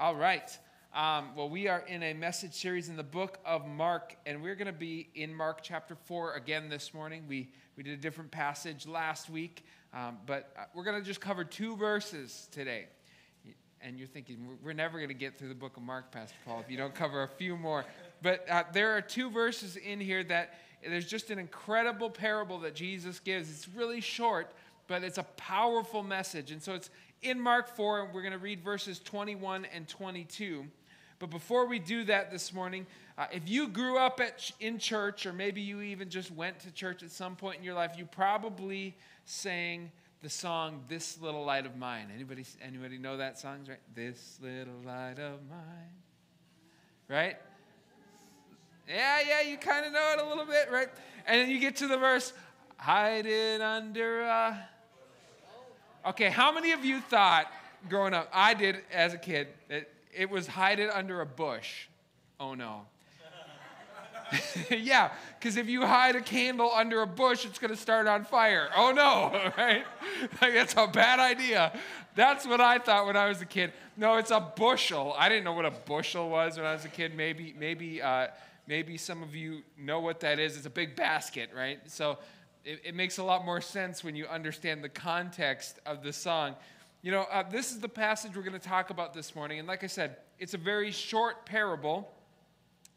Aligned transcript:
All 0.00 0.14
right. 0.14 0.56
Um, 0.94 1.34
well, 1.34 1.48
we 1.48 1.66
are 1.66 1.80
in 1.80 2.04
a 2.04 2.12
message 2.12 2.54
series 2.54 2.88
in 2.88 2.96
the 2.96 3.02
book 3.02 3.40
of 3.44 3.66
Mark, 3.66 4.16
and 4.26 4.40
we're 4.40 4.54
going 4.54 4.68
to 4.68 4.72
be 4.72 5.08
in 5.16 5.34
Mark 5.34 5.58
chapter 5.60 5.96
4 5.96 6.34
again 6.34 6.68
this 6.68 6.94
morning. 6.94 7.24
We, 7.28 7.48
we 7.76 7.82
did 7.82 7.94
a 7.94 8.00
different 8.00 8.30
passage 8.30 8.86
last 8.86 9.28
week, 9.28 9.64
um, 9.92 10.18
but 10.24 10.52
uh, 10.56 10.66
we're 10.72 10.84
going 10.84 11.00
to 11.00 11.04
just 11.04 11.20
cover 11.20 11.42
two 11.42 11.76
verses 11.76 12.46
today. 12.52 12.86
And 13.80 13.98
you're 13.98 14.06
thinking, 14.06 14.56
we're 14.62 14.72
never 14.72 14.98
going 14.98 15.08
to 15.08 15.14
get 15.14 15.36
through 15.36 15.48
the 15.48 15.54
book 15.56 15.76
of 15.76 15.82
Mark, 15.82 16.12
Pastor 16.12 16.36
Paul, 16.46 16.60
if 16.60 16.70
you 16.70 16.76
don't 16.76 16.94
cover 16.94 17.24
a 17.24 17.28
few 17.28 17.56
more. 17.56 17.84
But 18.22 18.48
uh, 18.48 18.62
there 18.72 18.96
are 18.96 19.00
two 19.00 19.30
verses 19.30 19.74
in 19.74 19.98
here 19.98 20.22
that 20.22 20.60
there's 20.86 21.06
just 21.06 21.32
an 21.32 21.40
incredible 21.40 22.08
parable 22.08 22.60
that 22.60 22.76
Jesus 22.76 23.18
gives. 23.18 23.50
It's 23.50 23.68
really 23.68 24.00
short, 24.00 24.52
but 24.86 25.02
it's 25.02 25.18
a 25.18 25.24
powerful 25.24 26.04
message. 26.04 26.52
And 26.52 26.62
so 26.62 26.74
it's 26.74 26.88
in 27.22 27.40
Mark 27.40 27.68
4, 27.68 28.04
and 28.04 28.14
we're 28.14 28.22
going 28.22 28.32
to 28.32 28.38
read 28.38 28.62
verses 28.62 28.98
21 29.00 29.66
and 29.66 29.88
22. 29.88 30.66
But 31.18 31.30
before 31.30 31.66
we 31.66 31.78
do 31.78 32.04
that 32.04 32.30
this 32.30 32.52
morning, 32.52 32.86
uh, 33.16 33.26
if 33.32 33.48
you 33.48 33.68
grew 33.68 33.98
up 33.98 34.20
at, 34.20 34.50
in 34.60 34.78
church, 34.78 35.26
or 35.26 35.32
maybe 35.32 35.60
you 35.60 35.80
even 35.80 36.10
just 36.10 36.30
went 36.30 36.60
to 36.60 36.70
church 36.70 37.02
at 37.02 37.10
some 37.10 37.34
point 37.34 37.58
in 37.58 37.64
your 37.64 37.74
life, 37.74 37.92
you 37.96 38.04
probably 38.04 38.96
sang 39.24 39.90
the 40.22 40.28
song 40.28 40.84
"This 40.88 41.20
Little 41.20 41.44
Light 41.44 41.66
of 41.66 41.76
Mine." 41.76 42.08
Anybody, 42.14 42.44
anybody 42.62 42.98
know 42.98 43.16
that 43.16 43.38
song? 43.38 43.66
Right? 43.68 43.78
This 43.94 44.38
little 44.40 44.80
light 44.84 45.18
of 45.18 45.40
mine. 45.50 45.96
Right? 47.08 47.36
Yeah, 48.88 49.18
yeah, 49.26 49.40
you 49.42 49.58
kind 49.58 49.84
of 49.84 49.92
know 49.92 50.14
it 50.16 50.24
a 50.24 50.28
little 50.28 50.46
bit, 50.46 50.70
right? 50.70 50.88
And 51.26 51.40
then 51.40 51.50
you 51.50 51.58
get 51.58 51.76
to 51.76 51.88
the 51.88 51.98
verse, 51.98 52.32
hide 52.78 53.26
it 53.26 53.60
under 53.60 54.20
a 54.20 54.68
Okay, 56.08 56.30
how 56.30 56.50
many 56.50 56.72
of 56.72 56.86
you 56.86 57.02
thought 57.02 57.52
growing 57.86 58.14
up, 58.14 58.30
I 58.32 58.54
did 58.54 58.78
as 58.90 59.12
a 59.12 59.18
kid, 59.18 59.48
that 59.68 59.90
it 60.10 60.30
was 60.30 60.46
hide 60.46 60.78
it 60.78 60.88
under 60.88 61.20
a 61.20 61.26
bush? 61.26 61.86
Oh 62.40 62.54
no. 62.54 62.86
yeah, 64.70 65.10
because 65.38 65.58
if 65.58 65.68
you 65.68 65.84
hide 65.84 66.16
a 66.16 66.22
candle 66.22 66.70
under 66.74 67.02
a 67.02 67.06
bush, 67.06 67.44
it's 67.44 67.58
going 67.58 67.70
to 67.70 67.76
start 67.76 68.06
on 68.06 68.24
fire. 68.24 68.70
Oh 68.74 68.90
no, 68.90 69.50
right? 69.58 69.84
Like, 70.40 70.54
that's 70.54 70.74
a 70.78 70.86
bad 70.86 71.18
idea. 71.18 71.78
That's 72.14 72.46
what 72.46 72.62
I 72.62 72.78
thought 72.78 73.04
when 73.04 73.16
I 73.16 73.28
was 73.28 73.42
a 73.42 73.46
kid. 73.46 73.74
No, 73.94 74.16
it's 74.16 74.30
a 74.30 74.40
bushel. 74.40 75.14
I 75.18 75.28
didn't 75.28 75.44
know 75.44 75.52
what 75.52 75.66
a 75.66 75.70
bushel 75.70 76.30
was 76.30 76.56
when 76.56 76.64
I 76.64 76.72
was 76.72 76.86
a 76.86 76.90
kid. 76.90 77.14
Maybe, 77.14 77.54
maybe, 77.58 78.00
uh, 78.00 78.28
maybe 78.66 78.96
some 78.96 79.22
of 79.22 79.34
you 79.34 79.60
know 79.76 80.00
what 80.00 80.20
that 80.20 80.38
is. 80.38 80.56
It's 80.56 80.66
a 80.66 80.70
big 80.70 80.96
basket, 80.96 81.50
right? 81.54 81.80
So 81.86 82.18
it, 82.64 82.80
it 82.84 82.94
makes 82.94 83.18
a 83.18 83.22
lot 83.22 83.44
more 83.44 83.60
sense 83.60 84.02
when 84.04 84.16
you 84.16 84.26
understand 84.26 84.82
the 84.82 84.88
context 84.88 85.78
of 85.86 86.02
the 86.02 86.12
song. 86.12 86.54
You 87.02 87.12
know, 87.12 87.26
uh, 87.30 87.44
this 87.48 87.70
is 87.70 87.80
the 87.80 87.88
passage 87.88 88.36
we're 88.36 88.42
going 88.42 88.58
to 88.58 88.68
talk 88.68 88.90
about 88.90 89.14
this 89.14 89.34
morning. 89.34 89.58
And 89.58 89.68
like 89.68 89.84
I 89.84 89.86
said, 89.86 90.16
it's 90.38 90.54
a 90.54 90.58
very 90.58 90.90
short 90.90 91.46
parable, 91.46 92.12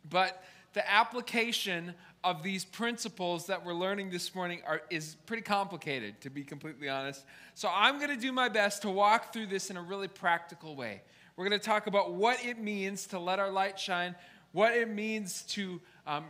but 0.09 0.43
the 0.73 0.89
application 0.89 1.93
of 2.23 2.43
these 2.43 2.63
principles 2.63 3.47
that 3.47 3.65
we're 3.65 3.73
learning 3.73 4.09
this 4.09 4.33
morning 4.35 4.61
are, 4.67 4.81
is 4.89 5.15
pretty 5.25 5.41
complicated, 5.41 6.21
to 6.21 6.29
be 6.29 6.43
completely 6.43 6.87
honest. 6.87 7.25
So 7.55 7.69
I'm 7.73 7.97
going 7.97 8.09
to 8.09 8.21
do 8.21 8.31
my 8.31 8.49
best 8.49 8.83
to 8.83 8.89
walk 8.89 9.33
through 9.33 9.47
this 9.47 9.69
in 9.69 9.77
a 9.77 9.81
really 9.81 10.07
practical 10.07 10.75
way. 10.75 11.01
We're 11.35 11.47
going 11.47 11.59
to 11.59 11.65
talk 11.65 11.87
about 11.87 12.13
what 12.13 12.45
it 12.45 12.59
means 12.59 13.07
to 13.07 13.19
let 13.19 13.39
our 13.39 13.49
light 13.49 13.79
shine, 13.79 14.15
what 14.51 14.73
it 14.73 14.89
means 14.89 15.43
to 15.43 15.81
um, 16.05 16.25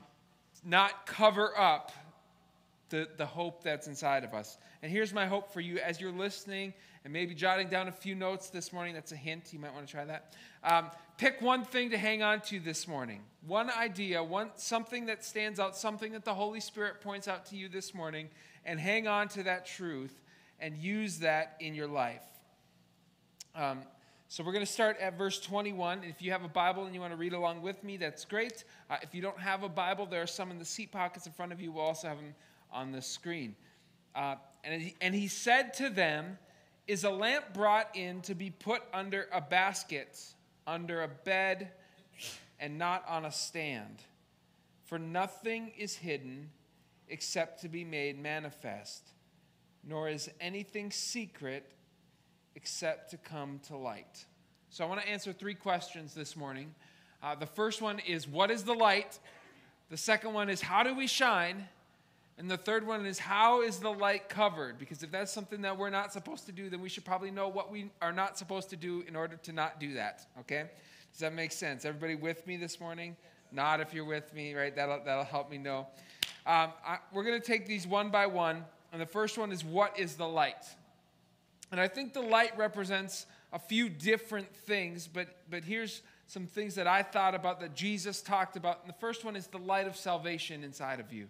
not 0.64 1.06
cover 1.06 1.58
up 1.58 1.92
the, 2.92 3.08
the 3.18 3.26
hope 3.26 3.64
that's 3.64 3.88
inside 3.88 4.24
of 4.24 4.34
us. 4.36 4.58
And 4.84 4.92
here's 4.92 5.14
my 5.14 5.26
hope 5.26 5.52
for 5.52 5.62
you 5.62 5.80
as 5.80 6.00
you're 6.00 6.12
listening 6.12 6.74
and 7.04 7.12
maybe 7.12 7.34
jotting 7.34 7.68
down 7.68 7.88
a 7.88 7.92
few 7.92 8.14
notes 8.14 8.50
this 8.50 8.72
morning. 8.72 8.94
That's 8.94 9.12
a 9.12 9.16
hint. 9.16 9.52
You 9.52 9.60
might 9.60 9.74
want 9.74 9.88
to 9.88 9.92
try 9.92 10.06
that. 10.06 10.36
Um, 10.64 10.92
pick 11.18 11.42
one 11.42 11.64
thing 11.64 11.90
to 11.90 11.98
hang 11.98 12.22
on 12.22 12.42
to 12.42 12.60
this 12.60 12.88
morning. 12.88 13.22
One 13.48 13.72
idea, 13.72 14.24
one 14.24 14.52
something 14.58 15.08
that 15.08 15.26
stands 15.26 15.60
out, 15.60 15.76
something 15.76 16.12
that 16.12 16.26
the 16.26 16.36
Holy 16.36 16.60
Spirit 16.60 17.02
points 17.02 17.28
out 17.28 17.48
to 17.48 17.56
you 17.56 17.68
this 17.68 17.96
morning, 17.96 18.30
and 18.66 18.80
hang 18.80 19.08
on 19.08 19.28
to 19.30 19.44
that 19.44 19.66
truth 19.66 20.22
and 20.60 20.78
use 20.78 21.18
that 21.20 21.56
in 21.60 21.74
your 21.74 21.88
life. 21.88 22.24
Um, 23.56 23.80
so 24.28 24.46
we're 24.46 24.54
going 24.54 24.66
to 24.66 24.72
start 24.72 24.98
at 25.02 25.18
verse 25.18 25.42
21. 25.42 26.04
If 26.06 26.22
you 26.22 26.32
have 26.32 26.46
a 26.46 26.48
Bible 26.48 26.86
and 26.86 26.96
you 26.96 27.02
want 27.02 27.12
to 27.12 27.18
read 27.18 27.34
along 27.34 27.64
with 27.64 27.84
me, 27.84 27.98
that's 27.98 28.24
great. 28.24 28.64
Uh, 28.90 28.96
if 29.02 29.14
you 29.14 29.22
don't 29.22 29.38
have 29.38 29.64
a 29.64 29.68
Bible, 29.68 30.06
there 30.06 30.22
are 30.22 30.28
some 30.28 30.52
in 30.52 30.60
the 30.60 30.64
seat 30.64 30.92
pockets 30.92 31.26
in 31.26 31.34
front 31.34 31.52
of 31.52 31.60
you. 31.60 31.72
We'll 31.72 31.84
also 31.84 32.08
have 32.08 32.16
them 32.16 32.34
on 32.72 32.92
the 32.92 33.02
screen. 33.02 33.56
Uh, 34.16 34.36
and, 34.64 34.82
he, 34.82 34.96
and 35.02 35.16
he 35.16 35.28
said 35.28 35.74
to 35.76 35.90
them, 35.90 36.38
Is 36.88 37.04
a 37.04 37.10
lamp 37.10 37.54
brought 37.54 37.96
in 37.96 38.22
to 38.22 38.36
be 38.36 38.50
put 38.50 38.82
under 38.94 39.28
a 39.32 39.42
basket, 39.42 40.20
under 40.68 41.04
a 41.04 41.08
bed, 41.08 41.72
and 42.60 42.78
not 42.78 43.04
on 43.08 43.26
a 43.26 43.32
stand? 43.32 44.02
For 44.86 45.00
nothing 45.00 45.72
is 45.78 45.96
hidden 45.96 46.50
except 47.08 47.62
to 47.62 47.70
be 47.70 47.84
made 47.84 48.22
manifest, 48.22 49.10
nor 49.88 50.10
is 50.10 50.30
anything 50.40 50.92
secret 50.92 51.72
except 52.56 53.12
to 53.12 53.18
come 53.18 53.60
to 53.68 53.78
light. 53.78 54.26
So 54.70 54.86
I 54.86 54.88
want 54.88 55.02
to 55.02 55.10
answer 55.10 55.34
three 55.34 55.54
questions 55.54 56.14
this 56.14 56.36
morning. 56.36 56.74
Uh, 57.22 57.36
the 57.36 57.46
first 57.46 57.82
one 57.82 58.00
is, 58.00 58.28
What 58.28 58.52
is 58.52 58.64
the 58.64 58.74
light? 58.74 59.20
The 59.90 59.98
second 59.98 60.34
one 60.34 60.50
is, 60.50 60.62
How 60.62 60.84
do 60.84 60.96
we 60.96 61.08
shine? 61.08 61.68
And 62.42 62.50
the 62.50 62.58
third 62.58 62.88
one 62.88 63.06
is 63.06 63.20
how 63.20 63.62
is 63.62 63.78
the 63.78 63.92
light 63.92 64.28
covered? 64.28 64.80
Because 64.80 65.04
if 65.04 65.12
that's 65.12 65.32
something 65.32 65.62
that 65.62 65.78
we're 65.78 65.92
not 65.92 66.12
supposed 66.12 66.48
to 66.48 66.52
do, 66.52 66.72
then 66.72 66.82
we 66.82 66.90
should 66.90 67.06
probably 67.06 67.30
know 67.30 67.48
what 67.48 67.72
we 67.72 67.92
are 68.02 68.12
not 68.12 68.36
supposed 68.36 68.72
to 68.72 68.76
do 68.76 69.04
in 69.08 69.16
order 69.16 69.36
to 69.44 69.54
not 69.54 69.80
do 69.80 69.94
that. 69.94 70.26
Okay? 70.40 70.64
Does 71.12 71.20
that 71.20 71.36
make 71.36 71.52
sense? 71.52 71.86
Everybody 71.86 72.16
with 72.16 72.48
me 72.48 72.58
this 72.58 72.80
morning? 72.80 73.16
Not 73.52 73.80
if 73.80 73.94
you're 73.94 74.06
with 74.06 74.34
me, 74.34 74.56
right? 74.56 74.76
That'll, 74.76 75.04
that'll 75.06 75.24
help 75.24 75.52
me 75.52 75.60
know. 75.60 75.86
Um, 76.48 76.72
I, 76.84 76.98
we're 77.14 77.24
going 77.24 77.40
to 77.40 77.46
take 77.46 77.68
these 77.68 77.86
one 77.86 78.10
by 78.10 78.26
one. 78.26 78.66
And 78.92 79.00
the 79.00 79.06
first 79.06 79.38
one 79.38 79.52
is 79.52 79.64
what 79.64 80.00
is 80.00 80.16
the 80.16 80.28
light? 80.28 80.66
And 81.72 81.80
I 81.80 81.88
think 81.88 82.12
the 82.12 82.22
light 82.22 82.58
represents 82.58 83.28
a 83.54 83.60
few 83.60 83.88
different 83.88 84.52
things, 84.52 85.08
but, 85.08 85.28
but 85.48 85.64
here's 85.64 86.02
some 86.26 86.48
things 86.48 86.74
that 86.74 86.88
I 86.88 87.04
thought 87.04 87.36
about 87.36 87.60
that 87.60 87.76
Jesus 87.76 88.20
talked 88.20 88.58
about. 88.58 88.80
And 88.82 88.90
the 88.90 88.98
first 88.98 89.24
one 89.24 89.36
is 89.36 89.46
the 89.46 89.60
light 89.60 89.86
of 89.86 89.96
salvation 89.96 90.64
inside 90.64 91.00
of 91.00 91.14
you 91.14 91.28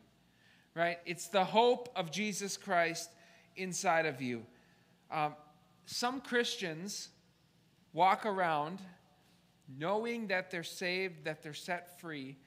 right? 0.76 0.98
It's 1.06 1.28
the 1.28 1.44
hope 1.44 1.90
of 1.96 2.12
Jesus 2.12 2.58
Christ 2.58 3.12
inside 3.56 4.06
of 4.06 4.22
you. 4.22 4.44
Um, 5.12 5.36
some 5.86 6.22
Christians 6.22 7.10
walk 7.94 8.26
around 8.26 8.80
knowing 9.78 10.28
that 10.28 10.52
they're 10.52 10.64
saved, 10.64 11.26
that 11.26 11.44
they're 11.44 11.54
set 11.54 12.00
free, 12.00 12.38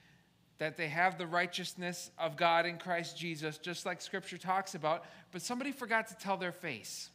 that 0.59 0.77
they 0.77 0.89
have 0.89 1.19
the 1.19 1.27
righteousness 1.27 2.11
of 2.19 2.37
God 2.37 2.67
in 2.67 2.79
Christ 2.79 3.19
Jesus, 3.19 3.59
just 3.59 3.85
like 3.85 4.01
Scripture 4.01 4.39
talks 4.39 4.75
about, 4.75 5.05
but 5.33 5.43
somebody 5.43 5.73
forgot 5.73 6.09
to 6.09 6.15
tell 6.17 6.37
their 6.37 6.53
face. 6.53 7.11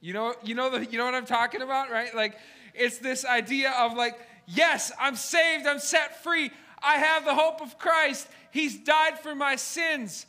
You 0.00 0.14
know, 0.14 0.34
you 0.42 0.54
know, 0.54 0.70
the, 0.70 0.84
you 0.86 0.98
know 0.98 1.04
what 1.04 1.14
I'm 1.14 1.26
talking 1.26 1.62
about, 1.62 1.90
right? 1.90 2.14
Like, 2.14 2.38
it's 2.74 2.98
this 2.98 3.24
idea 3.24 3.70
of 3.78 3.94
like, 3.94 4.18
yes, 4.46 4.92
I'm 4.98 5.14
saved, 5.14 5.66
I'm 5.66 5.78
set 5.78 6.22
free, 6.22 6.50
I 6.82 6.96
have 6.96 7.24
the 7.24 7.34
hope 7.34 7.60
of 7.60 7.78
Christ, 7.78 8.28
He's 8.50 8.76
died 8.76 9.18
for 9.18 9.34
my 9.34 9.56
sins, 9.56 10.26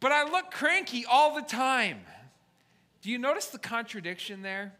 but 0.00 0.12
I 0.12 0.24
look 0.24 0.50
cranky 0.50 1.04
all 1.04 1.34
the 1.34 1.42
time. 1.42 2.00
Do 3.02 3.10
you 3.10 3.18
notice 3.18 3.46
the 3.46 3.58
contradiction 3.58 4.42
there? 4.42 4.72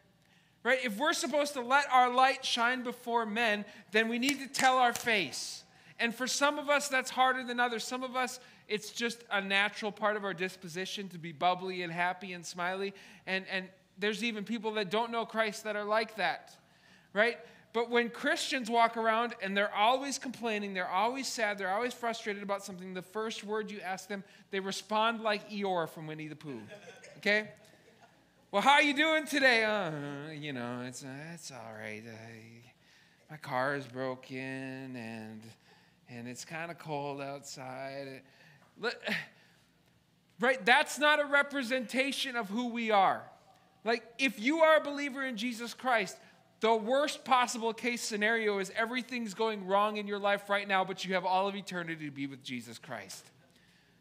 Right? 0.63 0.79
If 0.85 0.99
we're 0.99 1.15
supposed 1.15 1.55
to 1.55 1.63
let 1.63 1.87
our 1.91 2.13
light 2.13 2.45
shine 2.45 2.83
before 2.83 3.25
men, 3.25 3.65
then 3.93 4.09
we 4.09 4.19
need 4.19 4.41
to 4.41 4.47
tell 4.47 4.77
our 4.77 4.93
face. 4.93 5.65
And 5.99 6.15
for 6.15 6.27
some 6.27 6.59
of 6.59 6.69
us, 6.69 6.89
that's 6.89 7.11
harder 7.11 7.45
than 7.45 7.61
others. 7.61 7.85
Some 7.85 8.03
of 8.03 8.17
us, 8.17 8.41
it's 8.69 8.91
just 8.91 9.25
a 9.31 9.41
natural 9.41 9.93
part 9.93 10.17
of 10.17 10.25
our 10.25 10.35
disposition 10.35 11.09
to 11.09 11.19
be 11.19 11.33
bubbly 11.33 11.83
and 11.83 11.93
happy 11.93 12.33
and 12.33 12.45
smiley. 12.45 12.95
And, 13.27 13.45
and 13.51 13.69
there's 13.99 14.25
even 14.25 14.45
people 14.45 14.73
that 14.73 14.91
don't 14.91 15.11
know 15.11 15.25
Christ 15.25 15.65
that 15.65 15.77
are 15.77 15.85
like 15.85 16.17
that, 16.17 16.57
right? 17.13 17.39
But 17.73 17.89
when 17.89 18.09
Christians 18.11 18.69
walk 18.69 18.97
around 18.97 19.35
and 19.41 19.57
they're 19.57 19.75
always 19.75 20.19
complaining, 20.19 20.75
they're 20.75 20.89
always 20.89 21.29
sad, 21.29 21.57
they're 21.57 21.71
always 21.71 21.95
frustrated 21.95 22.43
about 22.43 22.65
something, 22.65 22.95
the 22.95 23.03
first 23.03 23.45
word 23.45 23.71
you 23.71 23.81
ask 23.81 24.09
them, 24.09 24.25
they 24.51 24.59
respond 24.59 25.21
like 25.21 25.49
Eeyore 25.51 25.89
from 25.89 26.09
Winnie 26.09 26.27
the 26.27 26.35
Pooh. 26.35 26.63
Okay? 27.19 27.49
Well, 28.51 28.63
how 28.63 28.73
are 28.73 28.83
you 28.83 28.95
doing 28.95 29.25
today? 29.25 29.65
Uh, 29.65 30.33
you 30.33 30.53
know, 30.53 30.83
it's, 30.85 31.05
uh, 31.05 31.09
it's 31.33 31.53
all 31.53 31.73
right. 31.79 32.03
Uh, 32.05 32.11
my 33.31 33.37
car 33.37 33.77
is 33.77 33.87
broken 33.87 34.37
and, 34.97 35.41
and 36.09 36.27
it's 36.27 36.45
kind 36.45 36.73
of 36.73 36.79
cold 36.79 37.21
outside. 37.21 38.23
Right? 40.41 40.65
That's 40.67 40.99
not 40.99 41.21
a 41.21 41.27
representation 41.27 42.35
of 42.35 42.49
who 42.49 42.71
we 42.71 42.91
are. 42.91 43.23
Like, 43.85 44.03
if 44.19 44.41
you 44.41 44.61
are 44.61 44.79
a 44.79 44.81
believer 44.81 45.25
in 45.25 45.37
Jesus 45.37 45.73
Christ, 45.73 46.17
the 46.61 46.75
worst 46.75 47.25
possible 47.25 47.73
case 47.73 48.03
scenario 48.03 48.59
is 48.59 48.71
everything's 48.77 49.35
going 49.35 49.67
wrong 49.67 49.97
in 49.97 50.07
your 50.07 50.19
life 50.19 50.51
right 50.51 50.69
now, 50.69 50.85
but 50.85 51.05
you 51.05 51.15
have 51.15 51.25
all 51.25 51.49
of 51.49 51.57
eternity 51.57 52.05
to 52.05 52.11
be 52.11 52.27
with 52.27 52.43
Jesus 52.43 52.79
Christ. 52.79 53.31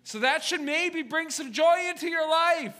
So 0.03 0.19
that 0.19 0.43
should 0.43 0.61
maybe 0.61 1.01
bring 1.01 1.29
some 1.29 1.53
joy 1.53 1.87
into 1.89 2.09
your 2.09 2.29
life, 2.29 2.75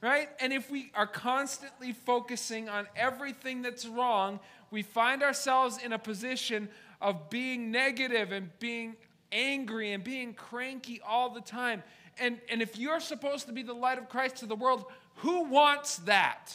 right? 0.00 0.28
And 0.40 0.52
if 0.52 0.70
we 0.70 0.92
are 0.94 1.06
constantly 1.06 1.92
focusing 1.92 2.68
on 2.68 2.86
everything 2.94 3.62
that's 3.62 3.84
wrong, 3.86 4.38
we 4.70 4.82
find 4.82 5.22
ourselves 5.22 5.78
in 5.82 5.92
a 5.92 5.98
position 5.98 6.68
of 7.00 7.30
being 7.30 7.70
negative 7.70 8.30
and 8.30 8.50
being 8.60 8.94
angry 9.32 9.92
and 9.92 10.04
being 10.04 10.34
cranky 10.34 11.00
all 11.06 11.30
the 11.30 11.40
time. 11.40 11.82
And, 12.18 12.38
and 12.50 12.62
if 12.62 12.78
you're 12.78 13.00
supposed 13.00 13.46
to 13.46 13.52
be 13.52 13.62
the 13.62 13.72
light 13.72 13.98
of 13.98 14.08
Christ 14.08 14.36
to 14.38 14.46
the 14.46 14.56
world, 14.56 14.84
who 15.16 15.44
wants 15.44 15.96
that? 15.98 16.54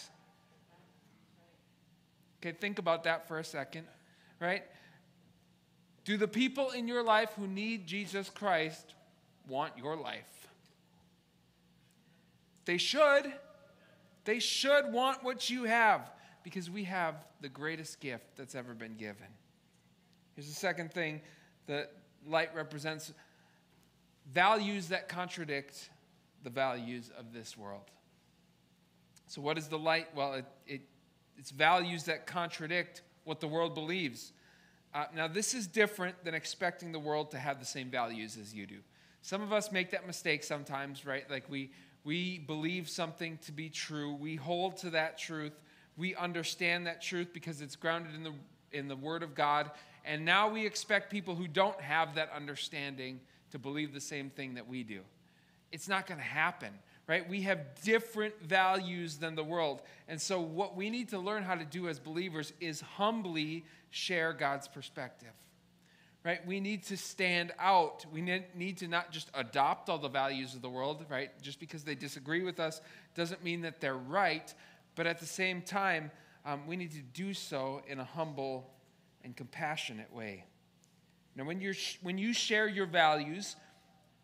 Okay, 2.46 2.56
think 2.56 2.78
about 2.78 3.06
that 3.06 3.28
for 3.28 3.40
a 3.40 3.44
second, 3.44 3.88
right? 4.40 4.62
Do 6.04 6.16
the 6.16 6.28
people 6.28 6.70
in 6.70 6.88
your 6.88 7.02
life 7.02 7.32
who 7.36 7.48
need 7.48 7.88
Jesus 7.88 8.30
Christ 8.30 8.94
want 9.48 9.76
your 9.76 9.96
life? 9.96 10.48
They 12.66 12.78
should. 12.78 13.34
They 14.26 14.38
should 14.38 14.94
want 14.94 15.24
what 15.24 15.50
you 15.50 15.64
have 15.64 16.12
because 16.44 16.70
we 16.70 16.84
have 16.84 17.16
the 17.42 17.50
greatest 17.50 18.00
gift 18.00 18.38
that's 18.38 18.54
ever 18.54 18.76
been 18.76 18.96
given. 18.96 19.28
Here's 20.36 20.48
the 20.48 20.54
second 20.54 20.94
thing 20.94 21.22
the 21.66 21.88
light 22.28 22.54
represents 22.54 23.12
values 24.32 24.90
that 24.90 25.10
contradict 25.10 25.90
the 26.44 26.52
values 26.52 27.10
of 27.18 27.34
this 27.34 27.58
world. 27.58 27.90
So, 29.26 29.42
what 29.42 29.58
is 29.58 29.68
the 29.68 29.80
light? 29.80 30.10
Well, 30.14 30.36
it, 30.36 30.46
it, 30.68 30.82
it's 31.38 31.52
values 31.52 32.04
that 32.06 32.26
contradict 32.26 33.02
what 33.24 33.40
the 33.40 33.48
world 33.48 33.74
believes. 33.74 34.32
Uh, 34.94 35.06
now, 35.14 35.28
this 35.28 35.54
is 35.54 35.68
different 35.68 36.24
than 36.24 36.34
expecting 36.34 36.92
the 36.92 37.00
world 37.00 37.32
to 37.32 37.38
have 37.38 37.60
the 37.60 37.66
same 37.66 37.90
values 37.90 38.38
as 38.38 38.54
you 38.54 38.66
do. 38.66 38.78
Some 39.22 39.42
of 39.42 39.52
us 39.52 39.72
make 39.72 39.92
that 39.92 40.08
mistake 40.08 40.44
sometimes, 40.44 41.06
right? 41.06 41.30
Like 41.30 41.50
we, 41.50 41.72
we 42.04 42.40
believe 42.40 42.88
something 42.88 43.40
to 43.46 43.52
be 43.52 43.70
true, 43.70 44.14
we 44.14 44.36
hold 44.36 44.78
to 44.78 44.92
that 44.92 45.18
truth, 45.18 45.60
we 45.98 46.16
understand 46.16 46.88
that 46.88 47.02
truth 47.02 47.30
because 47.34 47.62
it's 47.62 47.76
grounded 47.76 48.14
in 48.14 48.24
the, 48.24 48.34
in 48.72 48.88
the 48.88 48.96
Word 48.96 49.24
of 49.24 49.34
God, 49.34 49.72
and 50.06 50.24
now 50.24 50.48
we 50.48 50.66
expect 50.66 51.12
people 51.12 51.36
who 51.36 51.48
don't 51.48 51.82
have 51.82 52.16
that 52.16 52.32
understanding 52.36 53.20
to 53.52 53.60
believe 53.60 53.94
the 53.94 54.00
same 54.00 54.30
thing 54.30 54.54
that 54.54 54.68
we 54.68 54.84
do. 54.84 55.02
It's 55.72 55.90
not 55.90 56.06
going 56.06 56.20
to 56.20 56.26
happen, 56.26 56.72
right? 57.08 57.28
We 57.28 57.42
have 57.44 57.60
different 57.84 58.42
values 58.42 59.18
than 59.18 59.36
the 59.36 59.44
world. 59.44 59.82
And 60.08 60.20
so, 60.20 60.40
what 60.40 60.76
we 60.76 60.90
need 60.90 61.10
to 61.10 61.20
learn 61.20 61.44
how 61.44 61.56
to 61.56 61.66
do 61.66 61.88
as 61.88 62.00
believers 62.00 62.54
is 62.60 62.82
humbly 62.82 63.66
share 63.92 64.34
God's 64.34 64.68
perspective, 64.68 65.34
right? 66.24 66.46
We 66.46 66.60
need 66.60 66.84
to 66.86 66.98
stand 66.98 67.52
out. 67.60 68.06
We 68.12 68.22
need 68.22 68.78
to 68.78 68.88
not 68.88 69.12
just 69.12 69.30
adopt 69.34 69.90
all 69.90 70.00
the 70.00 70.10
values 70.10 70.56
of 70.56 70.62
the 70.62 70.70
world, 70.70 71.06
right? 71.10 71.30
Just 71.42 71.60
because 71.60 71.84
they 71.84 71.96
disagree 71.96 72.44
with 72.44 72.60
us 72.60 72.82
doesn't 73.14 73.44
mean 73.44 73.62
that 73.62 73.82
they're 73.82 73.96
right. 73.96 74.54
But 74.96 75.08
at 75.08 75.20
the 75.20 75.26
same 75.26 75.62
time, 75.62 76.12
um, 76.46 76.68
we 76.68 76.76
need 76.76 76.92
to 76.92 77.02
do 77.02 77.34
so 77.34 77.82
in 77.88 78.00
a 78.00 78.04
humble 78.04 78.72
and 79.24 79.36
compassionate 79.36 80.14
way. 80.14 80.46
Now, 81.36 81.44
when, 81.44 81.60
you're, 81.60 81.74
when 82.02 82.18
you 82.18 82.34
share 82.34 82.68
your 82.68 82.86
values, 82.86 83.56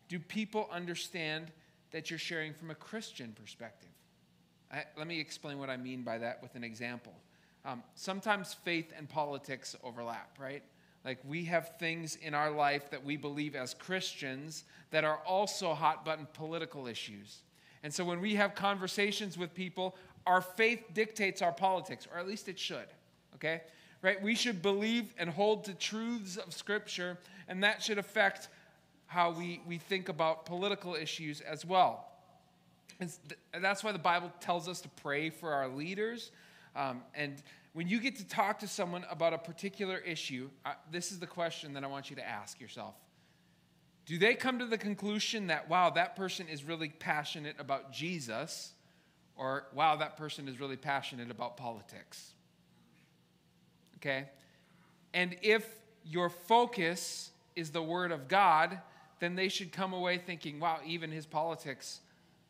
do 0.07 0.17
people 0.19 0.69
understand 0.71 1.51
that 1.91 2.09
you're 2.09 2.19
sharing 2.19 2.53
from 2.53 2.71
a 2.71 2.75
Christian 2.75 3.35
perspective? 3.39 3.89
I, 4.71 4.83
let 4.97 5.07
me 5.07 5.19
explain 5.19 5.59
what 5.59 5.69
I 5.69 5.77
mean 5.77 6.03
by 6.03 6.17
that 6.17 6.41
with 6.41 6.55
an 6.55 6.63
example. 6.63 7.13
Um, 7.65 7.83
sometimes 7.95 8.53
faith 8.53 8.91
and 8.97 9.07
politics 9.07 9.75
overlap, 9.83 10.37
right? 10.39 10.63
Like 11.03 11.19
we 11.25 11.45
have 11.45 11.77
things 11.77 12.15
in 12.15 12.33
our 12.33 12.51
life 12.51 12.89
that 12.91 13.03
we 13.03 13.17
believe 13.17 13.55
as 13.55 13.73
Christians 13.73 14.63
that 14.91 15.03
are 15.03 15.17
also 15.25 15.73
hot 15.73 16.05
button 16.05 16.27
political 16.33 16.87
issues. 16.87 17.39
And 17.83 17.93
so 17.93 18.05
when 18.05 18.21
we 18.21 18.35
have 18.35 18.55
conversations 18.55 19.37
with 19.37 19.53
people, 19.53 19.95
our 20.25 20.41
faith 20.41 20.83
dictates 20.93 21.41
our 21.41 21.51
politics, 21.51 22.07
or 22.11 22.19
at 22.19 22.27
least 22.27 22.47
it 22.47 22.59
should, 22.59 22.87
okay? 23.35 23.61
right? 24.01 24.21
We 24.21 24.35
should 24.35 24.61
believe 24.61 25.13
and 25.17 25.29
hold 25.29 25.65
to 25.65 25.73
truths 25.73 26.37
of 26.37 26.53
Scripture, 26.53 27.17
and 27.47 27.63
that 27.63 27.81
should 27.81 27.97
affect 27.97 28.49
how 29.11 29.31
we, 29.31 29.61
we 29.67 29.77
think 29.77 30.09
about 30.09 30.45
political 30.45 30.95
issues 30.95 31.41
as 31.41 31.65
well. 31.65 32.07
Th- 32.99 33.11
that's 33.59 33.83
why 33.83 33.91
the 33.91 33.99
Bible 33.99 34.31
tells 34.39 34.67
us 34.67 34.79
to 34.81 34.89
pray 34.89 35.29
for 35.29 35.53
our 35.53 35.67
leaders. 35.67 36.31
Um, 36.75 37.01
and 37.13 37.41
when 37.73 37.87
you 37.87 37.99
get 37.99 38.15
to 38.17 38.27
talk 38.27 38.59
to 38.59 38.67
someone 38.67 39.05
about 39.09 39.33
a 39.33 39.37
particular 39.37 39.97
issue, 39.97 40.49
this 40.91 41.11
is 41.11 41.19
the 41.19 41.27
question 41.27 41.73
that 41.73 41.83
I 41.83 41.87
want 41.87 42.09
you 42.09 42.15
to 42.15 42.27
ask 42.27 42.61
yourself. 42.61 42.95
Do 44.05 44.17
they 44.17 44.33
come 44.33 44.59
to 44.59 44.65
the 44.65 44.77
conclusion 44.77 45.47
that, 45.47 45.69
wow, 45.69 45.89
that 45.89 46.15
person 46.15 46.47
is 46.47 46.63
really 46.63 46.89
passionate 46.89 47.55
about 47.59 47.91
Jesus, 47.91 48.71
or 49.35 49.65
wow, 49.73 49.97
that 49.97 50.15
person 50.15 50.47
is 50.47 50.59
really 50.59 50.77
passionate 50.77 51.31
about 51.31 51.57
politics? 51.57 52.31
okay? 54.01 54.29
And 55.13 55.35
if 55.41 55.67
your 56.05 56.29
focus 56.29 57.31
is 57.55 57.71
the 57.71 57.83
Word 57.83 58.11
of 58.11 58.27
God, 58.27 58.79
then 59.21 59.35
they 59.35 59.47
should 59.47 59.71
come 59.71 59.93
away 59.93 60.17
thinking, 60.17 60.59
wow, 60.59 60.79
even 60.85 61.11
his 61.11 61.25
politics 61.25 62.01